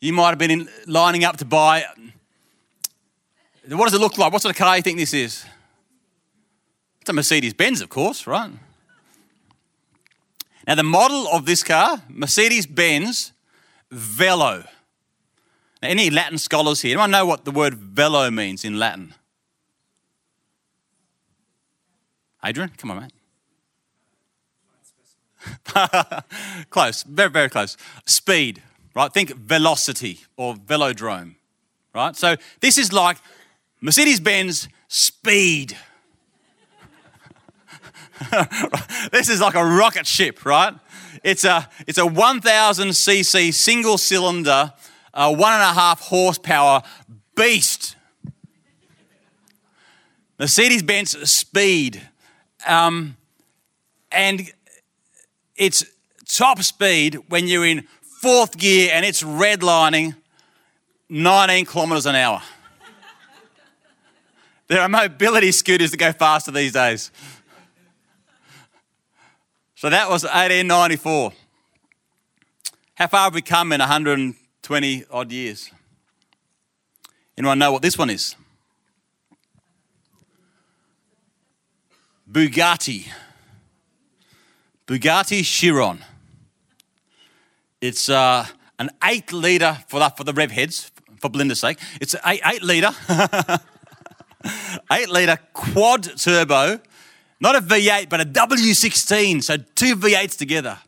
you 0.00 0.12
might 0.12 0.30
have 0.30 0.38
been 0.38 0.50
in, 0.50 0.68
lining 0.86 1.24
up 1.24 1.36
to 1.38 1.44
buy. 1.44 1.84
What 3.68 3.84
does 3.84 3.94
it 3.94 4.00
look 4.00 4.18
like? 4.18 4.32
What 4.32 4.42
sort 4.42 4.54
of 4.54 4.58
car 4.58 4.74
do 4.74 4.76
you 4.76 4.82
think 4.82 4.98
this 4.98 5.14
is? 5.14 5.44
It's 7.00 7.10
a 7.10 7.12
Mercedes 7.12 7.54
Benz, 7.54 7.80
of 7.80 7.88
course, 7.88 8.26
right? 8.26 8.50
Now, 10.66 10.74
the 10.74 10.82
model 10.82 11.28
of 11.28 11.46
this 11.46 11.62
car, 11.62 12.02
Mercedes 12.08 12.66
Benz 12.66 13.32
Velo. 13.90 14.64
Now, 15.82 15.88
any 15.88 16.10
Latin 16.10 16.38
scholars 16.38 16.82
here? 16.82 16.92
Anyone 16.92 17.12
know 17.12 17.26
what 17.26 17.44
the 17.44 17.52
word 17.52 17.74
velo 17.74 18.30
means 18.30 18.64
in 18.64 18.78
Latin? 18.78 19.14
Adrian, 22.44 22.70
come 22.76 22.90
on, 22.90 23.00
mate. 23.02 23.12
close, 26.70 27.02
very, 27.04 27.30
very 27.30 27.48
close. 27.48 27.76
Speed 28.04 28.62
right? 28.96 29.12
Think 29.12 29.36
velocity 29.36 30.20
or 30.38 30.54
velodrome, 30.54 31.34
right? 31.94 32.16
So 32.16 32.36
this 32.60 32.78
is 32.78 32.94
like 32.94 33.18
Mercedes 33.82 34.18
Benz 34.18 34.68
speed. 34.88 35.76
this 39.12 39.28
is 39.28 39.40
like 39.40 39.54
a 39.54 39.64
rocket 39.64 40.06
ship, 40.06 40.46
right? 40.46 40.72
It's 41.22 41.44
a, 41.44 41.68
it's 41.86 41.98
a 41.98 42.06
1000 42.06 42.88
cc 42.88 43.52
single 43.52 43.98
cylinder, 43.98 44.72
uh, 45.12 45.34
one 45.34 45.52
and 45.52 45.62
a 45.62 45.74
half 45.74 46.00
horsepower 46.00 46.82
beast. 47.34 47.96
Mercedes 50.38 50.82
Benz 50.82 51.30
speed. 51.30 52.00
Um, 52.66 53.18
and 54.10 54.50
it's 55.54 55.84
top 56.26 56.62
speed 56.62 57.18
when 57.28 57.46
you're 57.46 57.66
in 57.66 57.86
fourth 58.20 58.56
gear 58.56 58.90
and 58.92 59.04
it's 59.04 59.22
redlining 59.22 60.14
19 61.08 61.66
kilometres 61.66 62.06
an 62.06 62.14
hour. 62.14 62.42
There 64.68 64.80
are 64.80 64.88
mobility 64.88 65.52
scooters 65.52 65.92
that 65.92 65.98
go 65.98 66.12
faster 66.12 66.50
these 66.50 66.72
days. 66.72 67.10
So 69.76 69.90
that 69.90 70.08
was 70.08 70.24
1894. 70.24 71.32
How 72.94 73.06
far 73.06 73.24
have 73.24 73.34
we 73.34 73.42
come 73.42 73.72
in 73.72 73.80
120 73.80 75.04
odd 75.10 75.30
years? 75.30 75.70
Anyone 77.38 77.58
know 77.58 77.72
what 77.72 77.82
this 77.82 77.98
one 77.98 78.10
is? 78.10 78.34
Bugatti. 82.30 83.06
Bugatti 84.86 85.44
Chiron. 85.44 86.02
It's 87.80 88.08
uh, 88.08 88.46
an 88.78 88.90
eight 89.04 89.32
litre 89.32 89.78
for 89.88 90.00
the, 90.00 90.08
for 90.10 90.24
the 90.24 90.32
rev 90.32 90.50
heads, 90.50 90.90
for 91.20 91.28
Belinda's 91.28 91.60
sake. 91.60 91.78
It's 92.00 92.14
an 92.14 92.20
eight, 92.26 92.40
eight 92.44 92.62
litre, 92.62 92.94
eight 94.92 95.08
litre 95.08 95.38
quad 95.52 96.04
turbo, 96.16 96.80
not 97.40 97.56
a 97.56 97.60
V8, 97.60 98.08
but 98.08 98.20
a 98.20 98.24
W16, 98.24 99.42
so 99.42 99.56
two 99.74 99.96
V8s 99.96 100.38
together. 100.38 100.78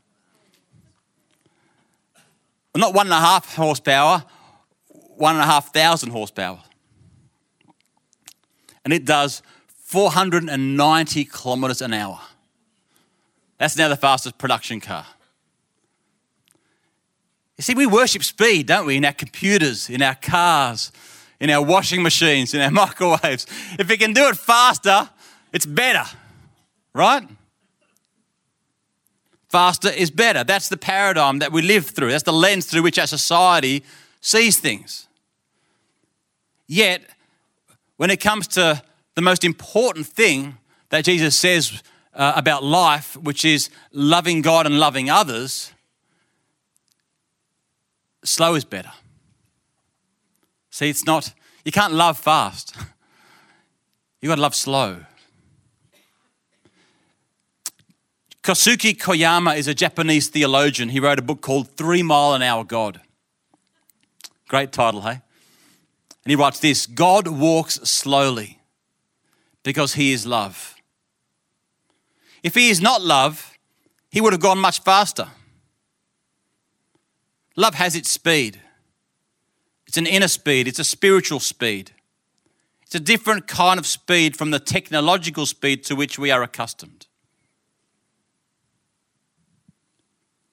Not 2.76 2.94
one 2.94 3.06
and 3.06 3.14
a 3.14 3.18
half 3.18 3.56
horsepower, 3.56 4.24
one 5.16 5.34
and 5.34 5.42
a 5.42 5.46
half 5.46 5.72
thousand 5.72 6.10
horsepower. 6.10 6.60
And 8.84 8.92
it 8.94 9.04
does 9.04 9.42
490 9.84 11.24
kilometres 11.24 11.82
an 11.82 11.92
hour. 11.92 12.20
That's 13.58 13.76
now 13.76 13.88
the 13.88 13.96
fastest 13.96 14.38
production 14.38 14.80
car. 14.80 15.04
You 17.58 17.62
see, 17.62 17.74
we 17.74 17.86
worship 17.86 18.22
speed, 18.22 18.66
don't 18.68 18.86
we, 18.86 18.96
in 18.96 19.04
our 19.04 19.12
computers, 19.12 19.90
in 19.90 20.00
our 20.00 20.14
cars, 20.14 20.92
in 21.40 21.50
our 21.50 21.62
washing 21.62 22.02
machines, 22.02 22.54
in 22.54 22.60
our 22.60 22.70
microwaves. 22.86 23.46
If 23.78 23.88
we 23.88 23.96
can 23.96 24.12
do 24.12 24.28
it 24.28 24.36
faster, 24.36 25.10
it's 25.52 25.66
better, 25.66 26.04
right? 26.94 27.28
Faster 29.48 29.88
is 29.88 30.10
better. 30.10 30.44
That's 30.44 30.68
the 30.68 30.76
paradigm 30.76 31.40
that 31.40 31.50
we 31.50 31.62
live 31.62 31.86
through. 31.86 32.10
That's 32.10 32.22
the 32.22 32.32
lens 32.32 32.66
through 32.66 32.82
which 32.82 32.98
our 32.98 33.06
society 33.06 33.82
sees 34.20 34.58
things. 34.58 35.08
Yet, 36.68 37.02
when 37.96 38.10
it 38.10 38.18
comes 38.18 38.46
to 38.48 38.82
the 39.14 39.22
most 39.22 39.44
important 39.44 40.06
thing 40.06 40.58
that 40.90 41.04
Jesus 41.04 41.36
says 41.36 41.82
uh, 42.14 42.34
about 42.36 42.62
life, 42.62 43.16
which 43.16 43.44
is 43.44 43.70
loving 43.90 44.42
God 44.42 44.66
and 44.66 44.78
loving 44.78 45.10
others, 45.10 45.72
slow 48.28 48.54
is 48.54 48.64
better. 48.64 48.92
See, 50.70 50.88
it's 50.88 51.04
not, 51.04 51.32
you 51.64 51.72
can't 51.72 51.92
love 51.92 52.18
fast. 52.18 52.76
You've 54.20 54.30
got 54.30 54.36
to 54.36 54.42
love 54.42 54.54
slow. 54.54 55.04
Kosuke 58.42 58.96
Koyama 58.96 59.56
is 59.56 59.68
a 59.68 59.74
Japanese 59.74 60.28
theologian. 60.28 60.88
He 60.88 61.00
wrote 61.00 61.18
a 61.18 61.22
book 61.22 61.40
called 61.40 61.68
Three 61.76 62.02
Mile 62.02 62.34
an 62.34 62.42
Hour 62.42 62.64
God. 62.64 63.00
Great 64.48 64.72
title, 64.72 65.02
hey? 65.02 65.20
And 66.24 66.30
he 66.30 66.36
writes 66.36 66.60
this 66.60 66.86
God 66.86 67.28
walks 67.28 67.74
slowly 67.88 68.58
because 69.62 69.94
he 69.94 70.12
is 70.12 70.26
love. 70.26 70.76
If 72.42 72.54
he 72.54 72.70
is 72.70 72.80
not 72.80 73.02
love, 73.02 73.58
he 74.10 74.20
would 74.20 74.32
have 74.32 74.40
gone 74.40 74.58
much 74.58 74.82
faster. 74.82 75.28
Love 77.58 77.74
has 77.74 77.96
its 77.96 78.08
speed. 78.08 78.60
It's 79.88 79.96
an 79.96 80.06
inner 80.06 80.28
speed, 80.28 80.68
it's 80.68 80.78
a 80.78 80.84
spiritual 80.84 81.40
speed. 81.40 81.90
It's 82.82 82.94
a 82.94 83.00
different 83.00 83.48
kind 83.48 83.80
of 83.80 83.86
speed 83.86 84.36
from 84.36 84.52
the 84.52 84.60
technological 84.60 85.44
speed 85.44 85.82
to 85.86 85.96
which 85.96 86.20
we 86.20 86.30
are 86.30 86.44
accustomed. 86.44 87.08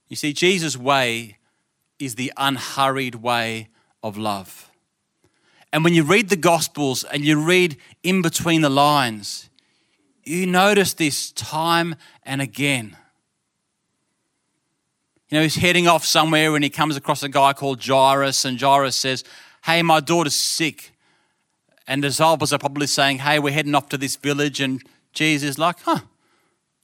You 0.07 0.15
see, 0.15 0.33
Jesus' 0.33 0.75
way 0.75 1.37
is 1.99 2.15
the 2.15 2.33
unhurried 2.37 3.15
way 3.15 3.69
of 4.01 4.17
love. 4.17 4.71
And 5.71 5.83
when 5.83 5.93
you 5.93 6.01
read 6.01 6.29
the 6.29 6.35
Gospels 6.35 7.03
and 7.03 7.23
you 7.23 7.39
read 7.39 7.77
in 8.01 8.23
between 8.23 8.61
the 8.61 8.69
lines, 8.69 9.47
you 10.23 10.47
notice 10.47 10.95
this 10.95 11.31
time 11.31 11.97
and 12.23 12.41
again. 12.41 12.97
You 15.35 15.41
know, 15.41 15.43
he's 15.43 15.55
heading 15.55 15.85
off 15.85 16.05
somewhere 16.05 16.55
and 16.55 16.63
he 16.63 16.69
comes 16.69 16.95
across 16.95 17.21
a 17.21 17.27
guy 17.27 17.51
called 17.51 17.85
Jairus, 17.85 18.45
and 18.45 18.57
Jairus 18.57 18.95
says, 18.95 19.25
Hey, 19.65 19.81
my 19.81 19.99
daughter's 19.99 20.33
sick. 20.33 20.93
And 21.85 22.01
the 22.01 22.07
disciples 22.07 22.53
are 22.53 22.57
probably 22.57 22.87
saying, 22.87 23.17
Hey, 23.17 23.37
we're 23.39 23.51
heading 23.51 23.75
off 23.75 23.89
to 23.89 23.97
this 23.97 24.15
village. 24.15 24.61
And 24.61 24.81
Jesus 25.11 25.49
is 25.49 25.59
like, 25.59 25.81
Huh, 25.81 25.99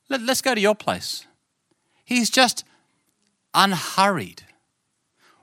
let, 0.09 0.19
us 0.27 0.41
go 0.41 0.53
to 0.53 0.59
your 0.59 0.75
place. 0.75 1.25
He's 2.03 2.29
just 2.29 2.65
unhurried. 3.53 4.43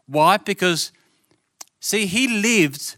Why? 0.05 0.37
Because, 0.37 0.93
see, 1.81 2.05
he 2.05 2.29
lived 2.29 2.97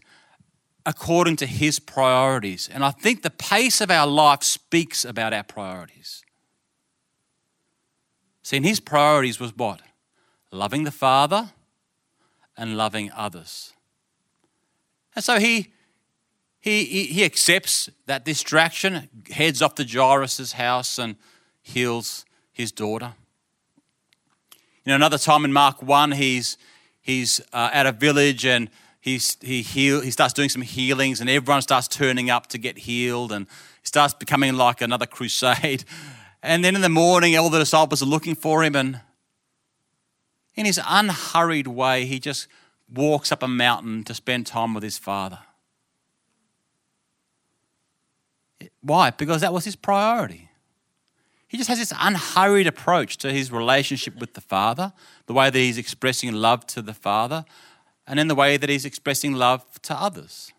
according 0.85 1.37
to 1.37 1.45
his 1.45 1.79
priorities. 1.79 2.69
And 2.69 2.83
I 2.83 2.91
think 2.91 3.21
the 3.21 3.29
pace 3.29 3.79
of 3.79 3.89
our 3.89 4.07
life 4.07 4.43
speaks 4.43 5.05
about 5.05 5.31
our 5.31 5.43
priorities. 5.43 6.21
See, 8.43 8.57
and 8.57 8.65
his 8.65 8.81
priorities 8.81 9.39
was 9.39 9.55
what? 9.55 9.79
Loving 10.51 10.83
the 10.83 10.91
Father 10.91 11.51
and 12.57 12.77
loving 12.77 13.11
others. 13.15 13.73
And 15.15 15.23
so 15.23 15.39
he, 15.39 15.71
he, 16.59 16.85
he 17.05 17.23
accepts 17.23 17.89
that 18.05 18.25
distraction, 18.25 19.09
heads 19.29 19.61
off 19.61 19.75
to 19.75 19.85
Jairus' 19.85 20.53
house 20.53 20.97
and 20.97 21.15
heals 21.61 22.25
his 22.51 22.71
daughter. 22.71 23.13
You 24.85 24.91
know, 24.91 24.95
another 24.95 25.17
time 25.17 25.45
in 25.45 25.53
Mark 25.53 25.81
1, 25.81 26.13
he's, 26.13 26.57
he's 27.01 27.41
uh, 27.53 27.69
at 27.73 27.85
a 27.85 27.91
village 27.91 28.45
and 28.45 28.69
he's, 28.99 29.37
he, 29.41 29.61
heal, 29.61 30.01
he 30.01 30.11
starts 30.11 30.33
doing 30.33 30.49
some 30.49 30.61
healings 30.61 31.21
and 31.21 31.29
everyone 31.29 31.61
starts 31.61 31.87
turning 31.87 32.29
up 32.29 32.47
to 32.47 32.57
get 32.57 32.77
healed 32.77 33.31
and 33.31 33.47
he 33.81 33.87
starts 33.87 34.13
becoming 34.13 34.53
like 34.53 34.81
another 34.81 35.05
crusade. 35.07 35.83
And 36.43 36.63
then 36.65 36.75
in 36.75 36.81
the 36.81 36.89
morning, 36.89 37.37
all 37.37 37.49
the 37.49 37.59
disciples 37.59 38.01
are 38.01 38.07
looking 38.07 38.35
for 38.35 38.63
him 38.63 38.75
and 38.75 39.01
in 40.55 40.65
his 40.65 40.79
unhurried 40.85 41.67
way, 41.67 42.05
he 42.05 42.19
just 42.19 42.47
walks 42.93 43.31
up 43.31 43.41
a 43.41 43.47
mountain 43.47 44.03
to 44.03 44.13
spend 44.13 44.45
time 44.45 44.73
with 44.73 44.83
his 44.83 44.97
father. 44.97 45.39
Why? 48.81 49.11
Because 49.11 49.41
that 49.41 49.53
was 49.53 49.65
his 49.65 49.75
priority. 49.75 50.49
He 51.47 51.57
just 51.57 51.69
has 51.69 51.79
this 51.79 51.93
unhurried 51.99 52.67
approach 52.67 53.17
to 53.17 53.31
his 53.31 53.51
relationship 53.51 54.15
with 54.15 54.35
the 54.35 54.41
Father, 54.41 54.93
the 55.25 55.33
way 55.33 55.49
that 55.49 55.59
he's 55.59 55.77
expressing 55.77 56.31
love 56.31 56.65
to 56.67 56.81
the 56.81 56.93
Father, 56.93 57.43
and 58.07 58.19
in 58.19 58.29
the 58.29 58.35
way 58.35 58.55
that 58.55 58.69
he's 58.69 58.85
expressing 58.85 59.33
love 59.33 59.81
to 59.81 59.93
others. 59.93 60.53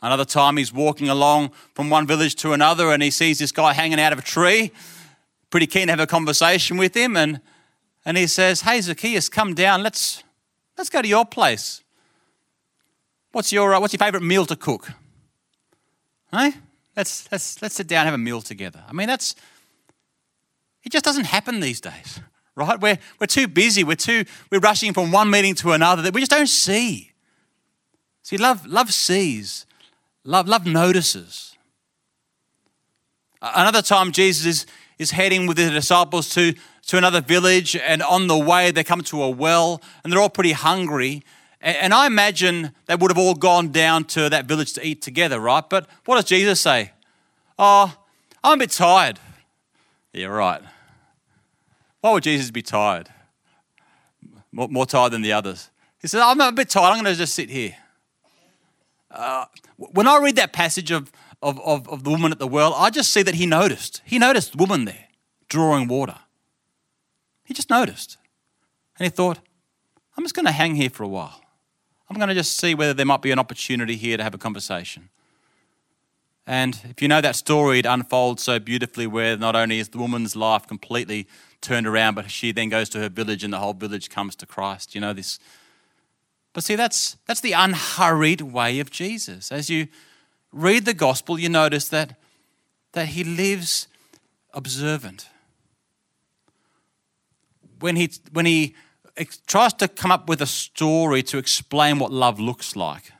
Another 0.00 0.24
time 0.24 0.56
he's 0.56 0.72
walking 0.72 1.08
along 1.08 1.50
from 1.74 1.90
one 1.90 2.06
village 2.06 2.36
to 2.36 2.52
another 2.52 2.92
and 2.92 3.02
he 3.02 3.10
sees 3.10 3.38
this 3.38 3.50
guy 3.50 3.72
hanging 3.72 3.98
out 3.98 4.12
of 4.12 4.20
a 4.20 4.22
tree, 4.22 4.70
pretty 5.50 5.66
keen 5.66 5.86
to 5.88 5.92
have 5.92 6.00
a 6.00 6.06
conversation 6.06 6.76
with 6.76 6.96
him, 6.96 7.16
and, 7.16 7.40
and 8.06 8.16
he 8.16 8.26
says, 8.28 8.62
Hey 8.62 8.80
Zacchaeus, 8.80 9.28
come 9.28 9.52
down, 9.52 9.82
let's, 9.82 10.22
let's 10.78 10.88
go 10.88 11.02
to 11.02 11.08
your 11.08 11.26
place. 11.26 11.82
What's 13.32 13.52
your, 13.52 13.74
uh, 13.74 13.80
what's 13.80 13.92
your 13.92 13.98
favourite 13.98 14.24
meal 14.24 14.46
to 14.46 14.56
cook? 14.56 14.92
Hey? 16.30 16.54
Let's, 16.96 17.30
let's, 17.30 17.60
let's 17.60 17.74
sit 17.74 17.86
down 17.86 18.00
and 18.02 18.06
have 18.06 18.14
a 18.14 18.18
meal 18.18 18.40
together. 18.40 18.82
I 18.88 18.94
mean, 18.94 19.08
that's, 19.08 19.34
it 20.82 20.92
just 20.92 21.04
doesn't 21.04 21.26
happen 21.26 21.60
these 21.60 21.80
days, 21.80 22.20
right? 22.54 22.80
We're, 22.80 22.98
we're 23.20 23.26
too 23.26 23.48
busy. 23.48 23.84
We're, 23.84 23.96
too, 23.96 24.24
we're 24.50 24.60
rushing 24.60 24.94
from 24.94 25.12
one 25.12 25.28
meeting 25.28 25.54
to 25.56 25.72
another 25.72 26.00
that 26.02 26.14
we 26.14 26.20
just 26.22 26.30
don't 26.30 26.46
see. 26.46 27.12
See, 28.22 28.38
love, 28.38 28.64
love 28.64 28.92
sees, 28.94 29.66
love, 30.24 30.48
love 30.48 30.64
notices. 30.64 31.54
Another 33.42 33.82
time, 33.82 34.12
Jesus 34.12 34.46
is, 34.46 34.66
is 34.98 35.10
heading 35.10 35.46
with 35.46 35.58
the 35.58 35.68
disciples 35.70 36.30
to, 36.30 36.54
to 36.86 36.96
another 36.96 37.20
village, 37.20 37.76
and 37.76 38.02
on 38.02 38.28
the 38.28 38.38
way, 38.38 38.70
they 38.70 38.84
come 38.84 39.02
to 39.02 39.22
a 39.22 39.30
well, 39.30 39.82
and 40.02 40.12
they're 40.12 40.20
all 40.20 40.30
pretty 40.30 40.52
hungry. 40.52 41.22
And 41.60 41.92
I 41.92 42.06
imagine 42.06 42.72
they 42.86 42.94
would 42.94 43.10
have 43.10 43.18
all 43.18 43.34
gone 43.34 43.72
down 43.72 44.04
to 44.04 44.28
that 44.28 44.44
village 44.44 44.72
to 44.74 44.86
eat 44.86 45.02
together, 45.02 45.40
right? 45.40 45.68
But 45.68 45.88
what 46.04 46.16
does 46.16 46.26
Jesus 46.26 46.60
say? 46.60 46.92
Oh, 47.58 47.96
I'm 48.44 48.58
a 48.58 48.60
bit 48.60 48.70
tired. 48.70 49.18
Yeah, 50.12 50.26
right. 50.26 50.62
Why 52.00 52.12
would 52.12 52.22
Jesus 52.22 52.50
be 52.50 52.62
tired? 52.62 53.08
More, 54.52 54.68
more 54.68 54.86
tired 54.86 55.12
than 55.12 55.22
the 55.22 55.32
others. 55.32 55.70
He 56.00 56.08
said, 56.08 56.20
I'm 56.20 56.40
a 56.40 56.52
bit 56.52 56.68
tired. 56.68 56.92
I'm 56.92 57.02
going 57.02 57.12
to 57.12 57.18
just 57.18 57.34
sit 57.34 57.50
here. 57.50 57.74
Uh, 59.10 59.46
when 59.76 60.06
I 60.06 60.18
read 60.18 60.36
that 60.36 60.52
passage 60.52 60.90
of, 60.90 61.10
of, 61.42 61.58
of, 61.60 61.88
of 61.88 62.04
the 62.04 62.10
woman 62.10 62.30
at 62.30 62.38
the 62.38 62.46
well, 62.46 62.74
I 62.74 62.90
just 62.90 63.12
see 63.12 63.22
that 63.22 63.34
he 63.34 63.46
noticed. 63.46 64.02
He 64.04 64.18
noticed 64.18 64.52
the 64.52 64.58
woman 64.58 64.84
there 64.84 65.06
drawing 65.48 65.88
water. 65.88 66.16
He 67.46 67.54
just 67.54 67.70
noticed. 67.70 68.18
And 68.98 69.04
he 69.04 69.10
thought, 69.10 69.38
I'm 70.16 70.24
just 70.24 70.34
going 70.34 70.46
to 70.46 70.52
hang 70.52 70.74
here 70.74 70.90
for 70.90 71.02
a 71.02 71.08
while. 71.08 71.40
I'm 72.08 72.16
going 72.16 72.28
to 72.28 72.34
just 72.34 72.58
see 72.58 72.74
whether 72.74 72.94
there 72.94 73.06
might 73.06 73.22
be 73.22 73.30
an 73.30 73.38
opportunity 73.38 73.96
here 73.96 74.16
to 74.16 74.22
have 74.22 74.34
a 74.34 74.38
conversation. 74.38 75.08
And 76.46 76.78
if 76.88 77.02
you 77.02 77.08
know 77.08 77.20
that 77.20 77.34
story, 77.34 77.80
it 77.80 77.86
unfolds 77.86 78.42
so 78.42 78.58
beautifully 78.58 79.06
where 79.06 79.36
not 79.36 79.56
only 79.56 79.80
is 79.80 79.88
the 79.88 79.98
woman's 79.98 80.36
life 80.36 80.66
completely 80.66 81.26
turned 81.60 81.86
around, 81.86 82.14
but 82.14 82.30
she 82.30 82.52
then 82.52 82.68
goes 82.68 82.88
to 82.90 83.00
her 83.00 83.08
village 83.08 83.42
and 83.42 83.52
the 83.52 83.58
whole 83.58 83.72
village 83.72 84.08
comes 84.10 84.36
to 84.36 84.46
Christ. 84.46 84.94
You 84.94 85.00
know 85.00 85.12
this. 85.12 85.40
But 86.52 86.62
see, 86.62 86.76
that's, 86.76 87.16
that's 87.26 87.40
the 87.40 87.52
unhurried 87.52 88.40
way 88.40 88.78
of 88.78 88.90
Jesus. 88.90 89.50
As 89.50 89.68
you 89.68 89.88
read 90.52 90.84
the 90.84 90.94
gospel, 90.94 91.38
you 91.38 91.48
notice 91.48 91.88
that, 91.88 92.16
that 92.92 93.08
he 93.08 93.24
lives 93.24 93.88
observant. 94.54 95.28
When 97.80 97.96
he, 97.96 98.10
when 98.32 98.46
he 98.46 98.74
tries 99.46 99.72
to 99.74 99.88
come 99.88 100.10
up 100.10 100.28
with 100.28 100.40
a 100.40 100.46
story 100.46 101.22
to 101.24 101.38
explain 101.38 101.98
what 101.98 102.12
love 102.12 102.40
looks 102.40 102.76
like, 102.76 103.12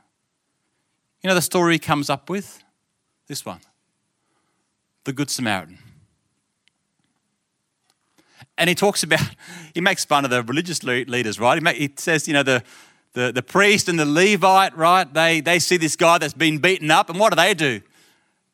you 1.22 1.28
know 1.28 1.34
the 1.34 1.42
story 1.42 1.74
he 1.74 1.78
comes 1.78 2.08
up 2.08 2.30
with? 2.30 2.62
This 3.26 3.44
one 3.44 3.60
the 5.06 5.12
Good 5.12 5.30
Samaritan. 5.30 5.78
And 8.58 8.68
he 8.68 8.74
talks 8.74 9.02
about, 9.02 9.20
he 9.74 9.80
makes 9.80 10.04
fun 10.04 10.24
of 10.24 10.30
the 10.30 10.42
religious 10.42 10.82
leaders, 10.82 11.40
right? 11.40 11.54
He, 11.54 11.60
make, 11.60 11.76
he 11.76 11.92
says, 11.96 12.26
you 12.28 12.34
know, 12.34 12.42
the, 12.42 12.62
the, 13.12 13.32
the 13.32 13.42
priest 13.42 13.88
and 13.88 13.98
the 13.98 14.04
Levite, 14.04 14.76
right? 14.76 15.12
They, 15.12 15.40
they 15.40 15.58
see 15.58 15.76
this 15.76 15.96
guy 15.96 16.18
that's 16.18 16.34
been 16.34 16.58
beaten 16.58 16.90
up, 16.90 17.08
and 17.08 17.18
what 17.18 17.30
do 17.30 17.36
they 17.36 17.54
do? 17.54 17.80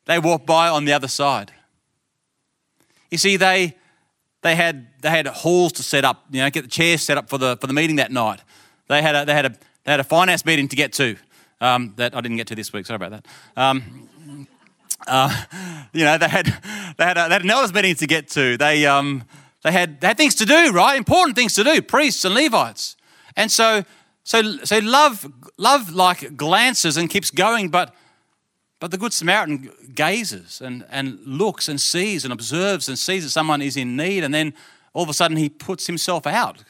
They 0.05 0.19
walk 0.19 0.45
by 0.45 0.69
on 0.69 0.85
the 0.85 0.93
other 0.93 1.07
side. 1.07 1.51
You 3.09 3.17
see, 3.17 3.35
they, 3.35 3.75
they, 4.43 4.55
had, 4.55 4.87
they 5.01 5.09
had 5.09 5.25
halls 5.27 5.73
to 5.73 5.83
set 5.83 6.05
up, 6.05 6.25
you 6.31 6.41
know, 6.41 6.49
get 6.49 6.63
the 6.63 6.69
chairs 6.69 7.01
set 7.01 7.17
up 7.17 7.29
for 7.29 7.37
the, 7.37 7.57
for 7.57 7.67
the 7.67 7.73
meeting 7.73 7.95
that 7.95 8.11
night. 8.11 8.41
They 8.87 9.01
had 9.01 9.15
a, 9.15 9.25
they 9.25 9.33
had 9.33 9.45
a, 9.45 9.49
they 9.85 9.91
had 9.91 9.99
a 9.99 10.03
finance 10.03 10.45
meeting 10.45 10.67
to 10.67 10.75
get 10.75 10.93
to 10.93 11.15
um, 11.61 11.93
that 11.95 12.15
I 12.15 12.21
didn't 12.21 12.37
get 12.37 12.47
to 12.47 12.55
this 12.55 12.71
week, 12.71 12.85
sorry 12.85 12.97
about 12.97 13.11
that. 13.11 13.25
Um, 13.55 14.07
uh, 15.07 15.43
you 15.93 16.03
know, 16.03 16.17
they 16.17 16.27
had, 16.27 16.45
they, 16.97 17.03
had 17.03 17.17
a, 17.17 17.27
they 17.27 17.33
had 17.33 17.41
an 17.43 17.49
elders 17.49 17.73
meeting 17.73 17.95
to 17.95 18.07
get 18.07 18.27
to. 18.29 18.57
They, 18.57 18.85
um, 18.85 19.23
they, 19.63 19.71
had, 19.71 20.01
they 20.01 20.07
had 20.07 20.17
things 20.17 20.35
to 20.35 20.45
do, 20.45 20.71
right? 20.71 20.97
Important 20.97 21.35
things 21.35 21.55
to 21.55 21.63
do, 21.63 21.81
priests 21.81 22.25
and 22.25 22.35
Levites. 22.35 22.97
And 23.35 23.51
so, 23.51 23.83
so, 24.23 24.57
so 24.63 24.79
love, 24.79 25.25
love 25.57 25.93
like 25.93 26.35
glances 26.37 26.97
and 26.97 27.09
keeps 27.09 27.31
going, 27.31 27.69
but, 27.69 27.95
but 28.83 28.91
the 28.91 28.97
Good 28.97 29.13
Samaritan 29.13 29.71
gazes 29.95 30.59
and, 30.59 30.85
and 30.89 31.17
looks 31.25 31.69
and 31.69 31.79
sees 31.79 32.25
and 32.25 32.33
observes 32.33 32.89
and 32.89 32.99
sees 32.99 33.23
that 33.23 33.29
someone 33.29 33.61
is 33.61 33.77
in 33.77 33.95
need, 33.95 34.25
and 34.25 34.33
then 34.33 34.53
all 34.91 35.03
of 35.03 35.09
a 35.09 35.13
sudden 35.13 35.37
he 35.37 35.47
puts 35.47 35.87
himself 35.87 36.27
out. 36.27 36.65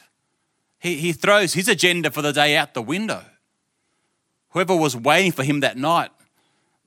He, 0.78 0.94
he 0.96 1.12
throws 1.12 1.54
his 1.54 1.68
agenda 1.68 2.12
for 2.12 2.22
the 2.22 2.32
day 2.32 2.56
out 2.56 2.74
the 2.74 2.82
window. 2.82 3.24
Whoever 4.50 4.76
was 4.76 4.96
waiting 4.96 5.32
for 5.32 5.42
him 5.42 5.58
that 5.60 5.76
night 5.76 6.10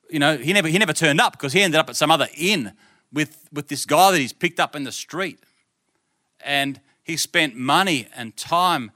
you 0.10 0.20
know, 0.20 0.38
he 0.38 0.54
never, 0.54 0.68
he 0.68 0.78
never 0.78 0.94
turned 0.94 1.20
up 1.20 1.34
because 1.34 1.54
he 1.54 1.62
ended 1.62 1.80
up 1.80 1.90
at 1.90 1.96
some 1.96 2.12
other 2.12 2.28
inn 2.36 2.74
with, 3.12 3.48
with 3.52 3.68
this 3.68 3.86
guy 3.86 4.12
that 4.12 4.20
he's 4.20 4.34
picked 4.34 4.60
up 4.60 4.76
in 4.76 4.84
the 4.84 4.92
street. 4.92 5.40
And 6.42 6.80
he 7.04 7.18
spent 7.18 7.56
money 7.56 8.08
and 8.16 8.36
time. 8.36 8.92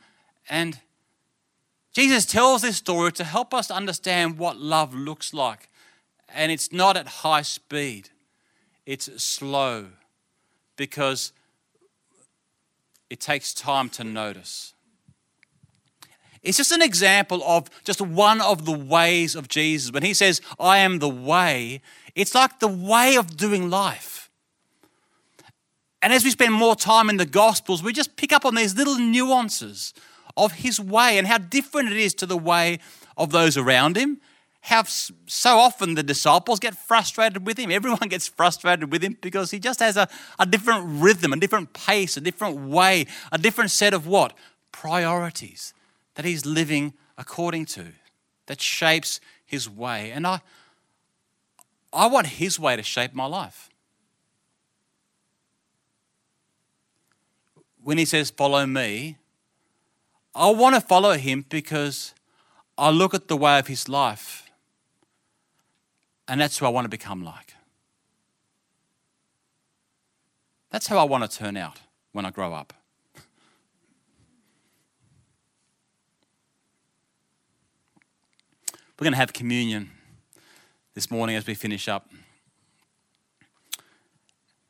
And 0.50 0.80
Jesus 1.94 2.26
tells 2.26 2.62
this 2.62 2.78
story 2.78 3.12
to 3.14 3.24
help 3.24 3.54
us 3.54 3.70
understand 3.72 4.38
what 4.38 4.58
love 4.58 4.94
looks 4.94 5.34
like. 5.34 5.70
And 6.34 6.52
it's 6.52 6.72
not 6.72 6.98
at 6.98 7.08
high 7.08 7.42
speed, 7.42 8.10
it's 8.86 9.22
slow 9.22 9.88
because 10.76 11.32
it 13.10 13.20
takes 13.20 13.54
time 13.54 13.90
to 13.90 14.04
notice. 14.04 14.74
It's 16.42 16.58
just 16.58 16.72
an 16.72 16.82
example 16.82 17.44
of 17.44 17.70
just 17.84 18.02
one 18.02 18.42
of 18.42 18.66
the 18.66 18.72
ways 18.72 19.36
of 19.36 19.48
Jesus. 19.48 19.92
When 19.92 20.02
he 20.02 20.14
says, 20.14 20.42
I 20.60 20.80
am 20.80 21.00
the 21.00 21.10
way, 21.10 21.82
it's 22.16 22.34
like 22.34 22.60
the 22.60 22.68
way 22.68 23.16
of 23.16 23.38
doing 23.38 23.70
life. 23.70 24.30
And 26.02 26.12
as 26.12 26.24
we 26.24 26.32
spend 26.32 26.54
more 26.54 26.76
time 26.76 27.10
in 27.10 27.18
the 27.18 27.28
Gospels, 27.28 27.84
we 27.84 27.94
just 27.94 28.16
pick 28.16 28.34
up 28.34 28.44
on 28.44 28.56
these 28.56 28.76
little 28.76 28.98
nuances 28.98 29.94
of 30.36 30.54
his 30.54 30.80
way 30.80 31.18
and 31.18 31.28
how 31.28 31.38
different 31.38 31.92
it 31.92 31.98
is 31.98 32.14
to 32.16 32.26
the 32.26 32.38
way 32.38 32.80
of 33.18 33.32
those 33.32 33.56
around 33.56 33.98
him. 33.98 34.20
How 34.62 34.84
so 34.84 35.58
often 35.58 35.96
the 35.96 36.04
disciples 36.04 36.60
get 36.60 36.78
frustrated 36.78 37.46
with 37.46 37.58
him. 37.58 37.72
Everyone 37.72 38.00
gets 38.10 38.28
frustrated 38.28 38.92
with 38.92 39.04
him 39.04 39.18
because 39.22 39.52
he 39.52 39.60
just 39.60 39.80
has 39.80 39.98
a, 39.98 40.08
a 40.40 40.46
different 40.46 40.86
rhythm, 41.02 41.34
a 41.34 41.38
different 41.38 41.74
pace, 41.74 42.16
a 42.16 42.22
different 42.22 42.70
way, 42.70 43.08
a 43.32 43.38
different 43.38 43.72
set 43.72 43.94
of 43.94 44.06
what? 44.06 44.34
Priorities 44.72 45.74
that 46.16 46.26
he's 46.26 46.46
living 46.46 46.94
according 47.18 47.66
to, 47.66 47.88
that 48.46 48.62
shapes 48.62 49.20
his 49.46 49.70
way. 49.70 50.12
And 50.12 50.26
I, 50.26 50.42
I 51.92 52.08
want 52.08 52.28
his 52.28 52.60
way 52.60 52.76
to 52.76 52.84
shape 52.84 53.14
my 53.14 53.26
life. 53.26 53.70
When 57.84 57.98
he 57.98 58.06
says, 58.06 58.30
Follow 58.30 58.66
me, 58.66 59.18
I 60.36 60.50
want 60.52 60.76
to 60.76 60.82
follow 60.82 61.14
him 61.14 61.46
because 61.50 62.14
I 62.78 62.90
look 62.90 63.14
at 63.14 63.28
the 63.28 63.38
way 63.38 63.60
of 63.60 63.68
his 63.68 63.90
life, 63.90 64.50
and 66.32 66.40
that's 66.40 66.58
who 66.58 66.66
I 66.66 66.70
want 66.70 66.86
to 66.86 66.90
become 66.90 67.26
like. 67.26 67.56
That's 70.70 70.88
how 70.88 70.98
I 70.98 71.04
want 71.04 71.30
to 71.30 71.38
turn 71.38 71.58
out 71.58 71.82
when 72.14 72.26
I 72.26 72.32
grow 72.32 72.54
up. 72.54 72.72
We're 78.98 79.04
going 79.04 79.12
to 79.12 79.18
have 79.18 79.34
communion 79.34 79.92
this 80.94 81.12
morning 81.12 81.36
as 81.36 81.46
we 81.46 81.54
finish 81.54 81.90
up. 81.90 82.10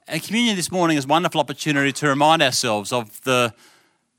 And 0.08 0.24
communion 0.24 0.56
this 0.56 0.72
morning 0.72 0.98
is 0.98 1.06
a 1.06 1.08
wonderful 1.08 1.40
opportunity 1.40 1.92
to 1.92 2.08
remind 2.08 2.42
ourselves 2.42 2.92
of 2.92 3.22
the 3.22 3.54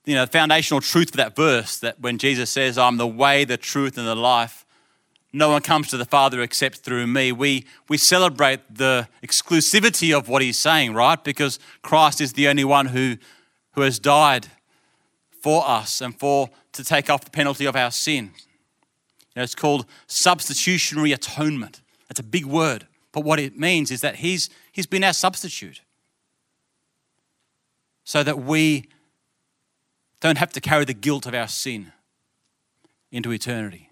you 0.05 0.14
know, 0.14 0.26
foundational 0.26 0.81
truth 0.81 1.09
of 1.09 1.16
that 1.16 1.35
verse 1.35 1.81
that 1.81 1.98
when 1.98 2.18
Jesus 2.18 2.50
says, 2.50 2.78
I'm 2.78 2.98
the 2.98 3.07
way, 3.09 3.44
the 3.44 3.57
truth, 3.57 3.98
and 3.98 4.07
the 4.07 4.14
life, 4.14 4.64
no 5.32 5.48
one 5.48 5.62
comes 5.62 5.88
to 5.88 5.96
the 5.96 6.04
Father 6.04 6.42
except 6.42 6.78
through 6.78 7.06
me. 7.06 7.32
We, 7.32 7.64
we 7.88 7.96
celebrate 7.96 8.60
the 8.74 9.08
exclusivity 9.22 10.16
of 10.16 10.28
what 10.28 10.42
he's 10.42 10.58
saying, 10.58 10.92
right? 10.92 11.22
Because 11.22 11.58
Christ 11.80 12.20
is 12.20 12.34
the 12.34 12.48
only 12.48 12.64
one 12.64 12.86
who, 12.86 13.16
who 13.72 13.80
has 13.80 13.98
died 13.98 14.48
for 15.40 15.66
us 15.66 16.02
and 16.02 16.18
for 16.18 16.50
to 16.72 16.84
take 16.84 17.08
off 17.08 17.24
the 17.24 17.30
penalty 17.30 17.64
of 17.64 17.76
our 17.76 17.90
sin. 17.90 18.32
You 18.34 19.40
know, 19.40 19.42
it's 19.42 19.54
called 19.54 19.86
substitutionary 20.06 21.12
atonement. 21.12 21.80
That's 22.08 22.20
a 22.20 22.24
big 22.24 22.44
word, 22.44 22.86
but 23.12 23.22
what 23.22 23.40
it 23.40 23.58
means 23.58 23.90
is 23.90 24.02
that 24.02 24.16
he's, 24.16 24.50
he's 24.70 24.86
been 24.86 25.02
our 25.02 25.14
substitute 25.14 25.80
so 28.04 28.22
that 28.22 28.40
we 28.40 28.88
don't 30.20 30.38
have 30.38 30.52
to 30.52 30.60
carry 30.60 30.84
the 30.84 30.94
guilt 30.94 31.24
of 31.26 31.34
our 31.34 31.48
sin 31.48 31.92
into 33.10 33.32
eternity. 33.32 33.88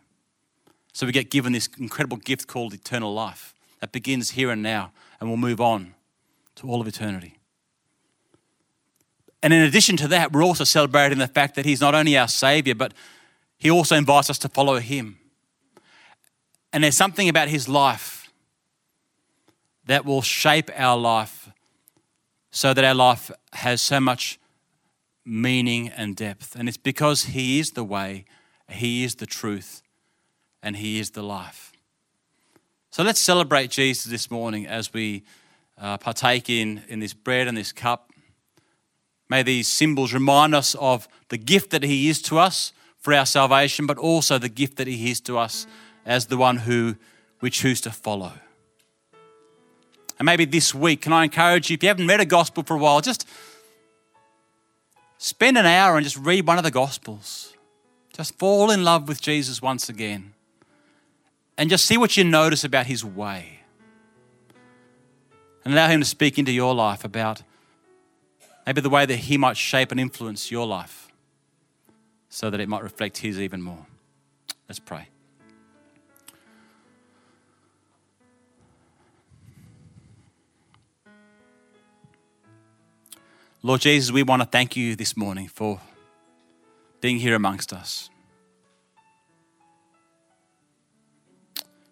So 0.93 1.07
we 1.07 1.13
get 1.13 1.31
given 1.31 1.53
this 1.53 1.69
incredible 1.79 2.17
gift 2.17 2.47
called 2.47 2.75
eternal 2.75 3.13
life 3.15 3.55
that 3.81 3.93
begins 3.93 4.31
here 4.31 4.51
and 4.51 4.63
now 4.63 4.93
and 5.21 5.29
will 5.29 5.37
move 5.37 5.61
on 5.61 5.95
to 6.57 6.69
all 6.69 6.81
of 6.81 6.89
eternity. 6.89 7.39
And 9.43 9.53
in 9.53 9.63
addition 9.63 9.97
to 9.99 10.09
that, 10.09 10.33
we're 10.33 10.45
also 10.45 10.65
celebrating 10.65 11.19
the 11.19 11.29
fact 11.29 11.55
that 11.55 11.65
He's 11.65 11.81
not 11.81 11.95
only 11.95 12.19
our 12.19 12.29
Savior, 12.29 12.75
but 12.75 12.93
He 13.57 13.71
also 13.71 13.97
invites 13.97 14.29
us 14.29 14.39
to 14.41 14.49
follow 14.49 14.79
Him. 14.79 15.21
And 16.73 16.85
there's 16.85 16.97
something 16.97 17.29
about 17.29 17.49
his 17.49 17.69
life 17.69 18.31
that 19.87 20.05
will 20.05 20.23
shape 20.23 20.71
our 20.77 20.97
life 20.97 21.51
so 22.51 22.75
that 22.75 22.85
our 22.85 22.95
life 22.95 23.31
has 23.55 23.81
so 23.81 23.99
much 24.01 24.39
meaning 25.25 25.89
and 25.89 26.15
depth. 26.15 26.55
And 26.57 26.69
it's 26.69 26.79
because 26.79 27.25
he 27.25 27.59
is 27.59 27.73
the 27.73 27.85
way, 27.85 28.25
he 28.69 29.05
is 29.05 29.17
the 29.17 29.27
truth, 29.27 29.83
and 30.63 30.77
he 30.77 30.99
is 30.99 31.11
the 31.11 31.23
life. 31.23 31.73
So 32.91 33.03
let's 33.03 33.21
celebrate 33.21 33.71
Jesus 33.71 34.05
this 34.05 34.31
morning 34.31 34.67
as 34.67 34.93
we 34.93 35.23
uh, 35.79 35.97
partake 35.99 36.51
in, 36.51 36.83
in 36.89 37.01
this 37.01 37.15
bread 37.15 37.49
and 37.49 37.57
this 37.57 37.73
cup. 37.73 38.11
May 39.29 39.43
these 39.43 39.69
symbols 39.69 40.13
remind 40.13 40.55
us 40.55 40.75
of 40.75 41.09
the 41.29 41.39
gift 41.39 41.71
that 41.71 41.85
he 41.85 42.09
is 42.09 42.21
to 42.23 42.39
us 42.39 42.73
for 42.99 43.15
our 43.15 43.25
salvation, 43.25 43.87
but 43.87 43.97
also 43.97 44.39
the 44.39 44.49
gift 44.49 44.77
that 44.77 44.87
he 44.87 45.11
is 45.11 45.21
to 45.23 45.39
us 45.39 45.67
as 46.05 46.27
the 46.27 46.37
one 46.37 46.59
who 46.59 46.97
we 47.41 47.49
choose 47.49 47.81
to 47.83 47.91
follow. 47.91 48.33
And 50.19 50.27
maybe 50.27 50.45
this 50.45 50.75
week, 50.75 51.03
can 51.03 51.13
I 51.13 51.25
encourage 51.25 51.71
you, 51.71 51.75
if 51.75 51.83
you 51.83 51.89
haven't 51.89 52.09
read 52.09 52.21
a 52.21 52.27
gospel 52.27 52.63
for 52.63 52.75
a 52.75 52.79
while, 52.79 53.01
just 53.01 53.27
spend 55.17 55.57
an 55.57 55.65
hour 55.65 55.97
and 55.97 56.05
just 56.05 56.17
read 56.17 56.47
one 56.47 56.59
of 56.59 56.65
the 56.65 56.71
gospels. 56.71 57.55
Just 58.13 58.39
fall 58.39 58.71
in 58.71 58.85
love 58.85 59.09
with 59.09 59.23
Jesus 59.23 59.63
once 59.63 59.89
again. 59.89 60.35
And 61.61 61.69
just 61.69 61.85
see 61.85 61.99
what 61.99 62.17
you 62.17 62.25
notice 62.25 62.65
about 62.65 62.87
his 62.87 63.05
way. 63.05 63.61
And 65.63 65.75
allow 65.75 65.89
him 65.89 66.01
to 66.01 66.07
speak 66.07 66.39
into 66.39 66.53
your 66.53 66.75
life 66.75 67.05
about 67.05 67.43
maybe 68.67 68.81
the 68.81 68.89
way 68.89 69.05
that 69.05 69.17
he 69.17 69.37
might 69.37 69.59
shape 69.59 69.91
and 69.91 70.01
influence 70.01 70.51
your 70.51 70.67
life 70.67 71.13
so 72.31 72.49
that 72.49 72.61
it 72.61 72.69
might 72.71 72.83
reflect 72.83 73.19
his 73.19 73.39
even 73.39 73.61
more. 73.61 73.85
Let's 74.71 74.79
pray. 74.79 75.09
Lord 83.63 83.83
Jesus, 83.83 84.11
we 84.11 84.23
want 84.23 84.41
to 84.41 84.49
thank 84.49 84.77
you 84.77 84.97
this 84.97 85.15
morning 85.15 85.47
for 85.47 85.79
being 87.03 87.19
here 87.19 87.35
amongst 87.35 87.75
us. 87.75 88.09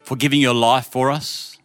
For 0.08 0.16
giving 0.16 0.40
your 0.40 0.54
life 0.54 0.86
for 0.86 1.10
us. 1.10 1.58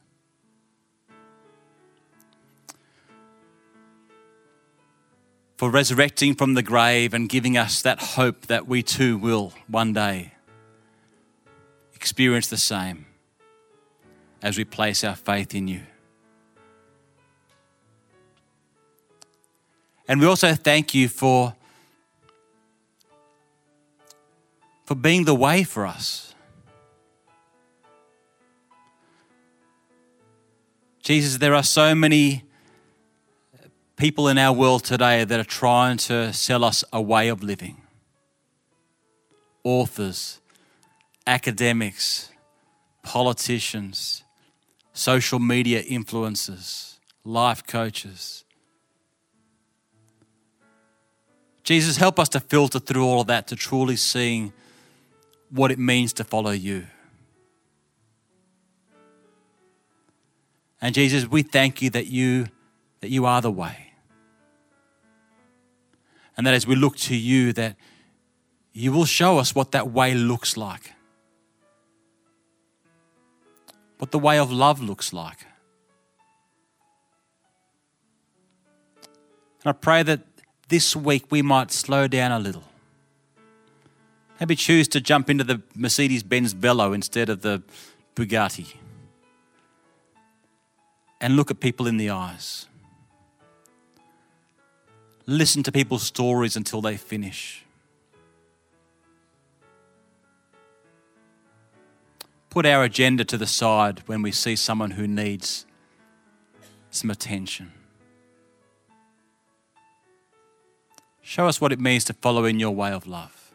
For 5.56 5.70
resurrecting 5.70 6.36
from 6.36 6.54
the 6.54 6.62
grave 6.62 7.14
and 7.14 7.30
giving 7.30 7.58
us 7.58 7.82
that 7.84 8.02
hope 8.02 8.48
that 8.48 8.68
we 8.68 8.84
too 8.84 9.18
will 9.18 9.54
one 9.70 9.94
day 9.94 10.34
experience 11.96 12.50
the 12.50 12.58
same 12.58 13.06
as 14.42 14.58
we 14.58 14.66
place 14.66 15.06
our 15.06 15.16
faith 15.16 15.56
in 15.56 15.70
you. 15.70 15.84
And 20.06 20.20
we 20.20 20.28
also 20.28 20.54
thank 20.54 20.94
you 20.94 21.08
for, 21.08 21.56
for 24.84 24.96
being 24.96 25.24
the 25.24 25.34
way 25.34 25.64
for 25.64 25.86
us. 25.86 26.33
Jesus, 31.04 31.38
there 31.38 31.54
are 31.54 31.64
so 31.64 31.94
many 31.94 32.46
people 33.98 34.30
in 34.30 34.38
our 34.38 34.56
world 34.56 34.86
today 34.86 35.26
that 35.26 35.38
are 35.38 35.44
trying 35.44 35.98
to 35.98 36.32
sell 36.32 36.64
us 36.64 36.86
a 36.94 37.02
way 37.02 37.28
of 37.28 37.44
living. 37.44 37.82
Authors, 39.66 40.40
academics, 41.28 42.32
politicians, 43.02 44.24
social 44.94 45.40
media 45.40 45.84
influencers, 45.84 47.00
life 47.26 47.68
coaches. 47.68 48.46
Jesus, 51.66 51.98
help 51.98 52.18
us 52.18 52.30
to 52.30 52.40
filter 52.40 52.80
through 52.80 53.06
all 53.06 53.20
of 53.20 53.28
that 53.28 53.48
to 53.50 53.58
truly 53.58 53.98
seeing 53.98 54.54
what 55.50 55.70
it 55.70 55.80
means 55.80 56.14
to 56.14 56.24
follow 56.24 56.52
you. 56.52 56.88
And 60.84 60.94
Jesus, 60.94 61.26
we 61.26 61.44
thank 61.44 61.82
you 61.82 61.90
that 61.92 62.08
you 62.08 62.48
that 63.00 63.10
you 63.10 63.26
are 63.26 63.42
the 63.42 63.50
way. 63.50 63.94
And 66.36 66.46
that 66.46 66.54
as 66.54 66.68
we 66.68 66.76
look 66.76 66.98
to 66.98 67.16
you 67.16 67.54
that 67.54 67.78
you 68.74 68.92
will 68.92 69.06
show 69.06 69.38
us 69.38 69.56
what 69.56 69.72
that 69.72 69.92
way 69.92 70.14
looks 70.14 70.58
like. 70.58 70.92
What 73.98 74.12
the 74.12 74.20
way 74.20 74.38
of 74.38 74.52
love 74.52 74.82
looks 74.82 75.14
like. 75.14 75.46
And 79.64 79.70
I 79.70 79.72
pray 79.72 80.04
that 80.04 80.20
this 80.68 80.98
week 80.98 81.32
we 81.32 81.42
might 81.42 81.72
slow 81.72 82.10
down 82.10 82.34
a 82.34 82.40
little. 82.40 82.66
Maybe 84.38 84.58
choose 84.58 84.90
to 84.90 85.00
jump 85.00 85.30
into 85.30 85.46
the 85.46 85.62
Mercedes 85.76 86.24
Benz 86.24 86.52
Velo 86.52 86.92
instead 86.92 87.30
of 87.30 87.42
the 87.42 87.64
Bugatti. 88.18 88.83
And 91.24 91.38
look 91.38 91.50
at 91.50 91.62
people 91.62 91.88
in 91.88 91.96
the 91.96 92.10
eyes. 92.10 92.68
Listen 95.26 95.64
to 95.64 95.72
people's 95.72 96.04
stories 96.04 96.58
until 96.58 96.82
they 96.82 96.98
finish. 96.98 97.64
Put 102.50 102.66
our 102.66 102.84
agenda 102.84 103.24
to 103.24 103.38
the 103.38 103.48
side 103.48 104.04
when 104.06 104.22
we 104.22 104.34
see 104.34 104.58
someone 104.58 104.92
who 104.92 105.08
needs 105.08 105.66
some 106.92 107.10
attention. 107.10 107.72
Show 111.22 111.48
us 111.48 111.62
what 111.62 111.72
it 111.72 111.80
means 111.80 112.04
to 112.04 112.14
follow 112.14 112.44
in 112.44 112.60
your 112.60 112.76
way 112.76 112.92
of 112.92 113.08
love. 113.08 113.54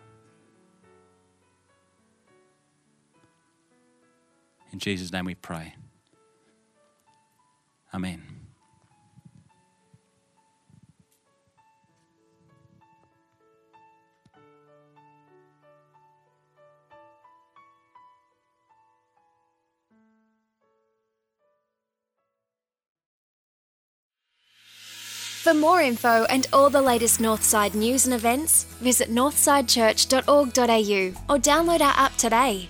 In 4.72 4.78
Jesus' 4.78 5.12
name 5.12 5.26
we 5.26 5.34
pray. 5.34 5.74
Amen. 7.94 8.38
For 25.48 25.54
more 25.54 25.80
info 25.80 26.26
and 26.28 26.46
all 26.52 26.68
the 26.68 26.82
latest 26.82 27.20
Northside 27.20 27.74
news 27.74 28.04
and 28.04 28.14
events, 28.14 28.64
visit 28.82 29.08
northsidechurch.org.au 29.08 31.34
or 31.34 31.38
download 31.40 31.80
our 31.80 31.94
app 31.96 32.14
today. 32.16 32.68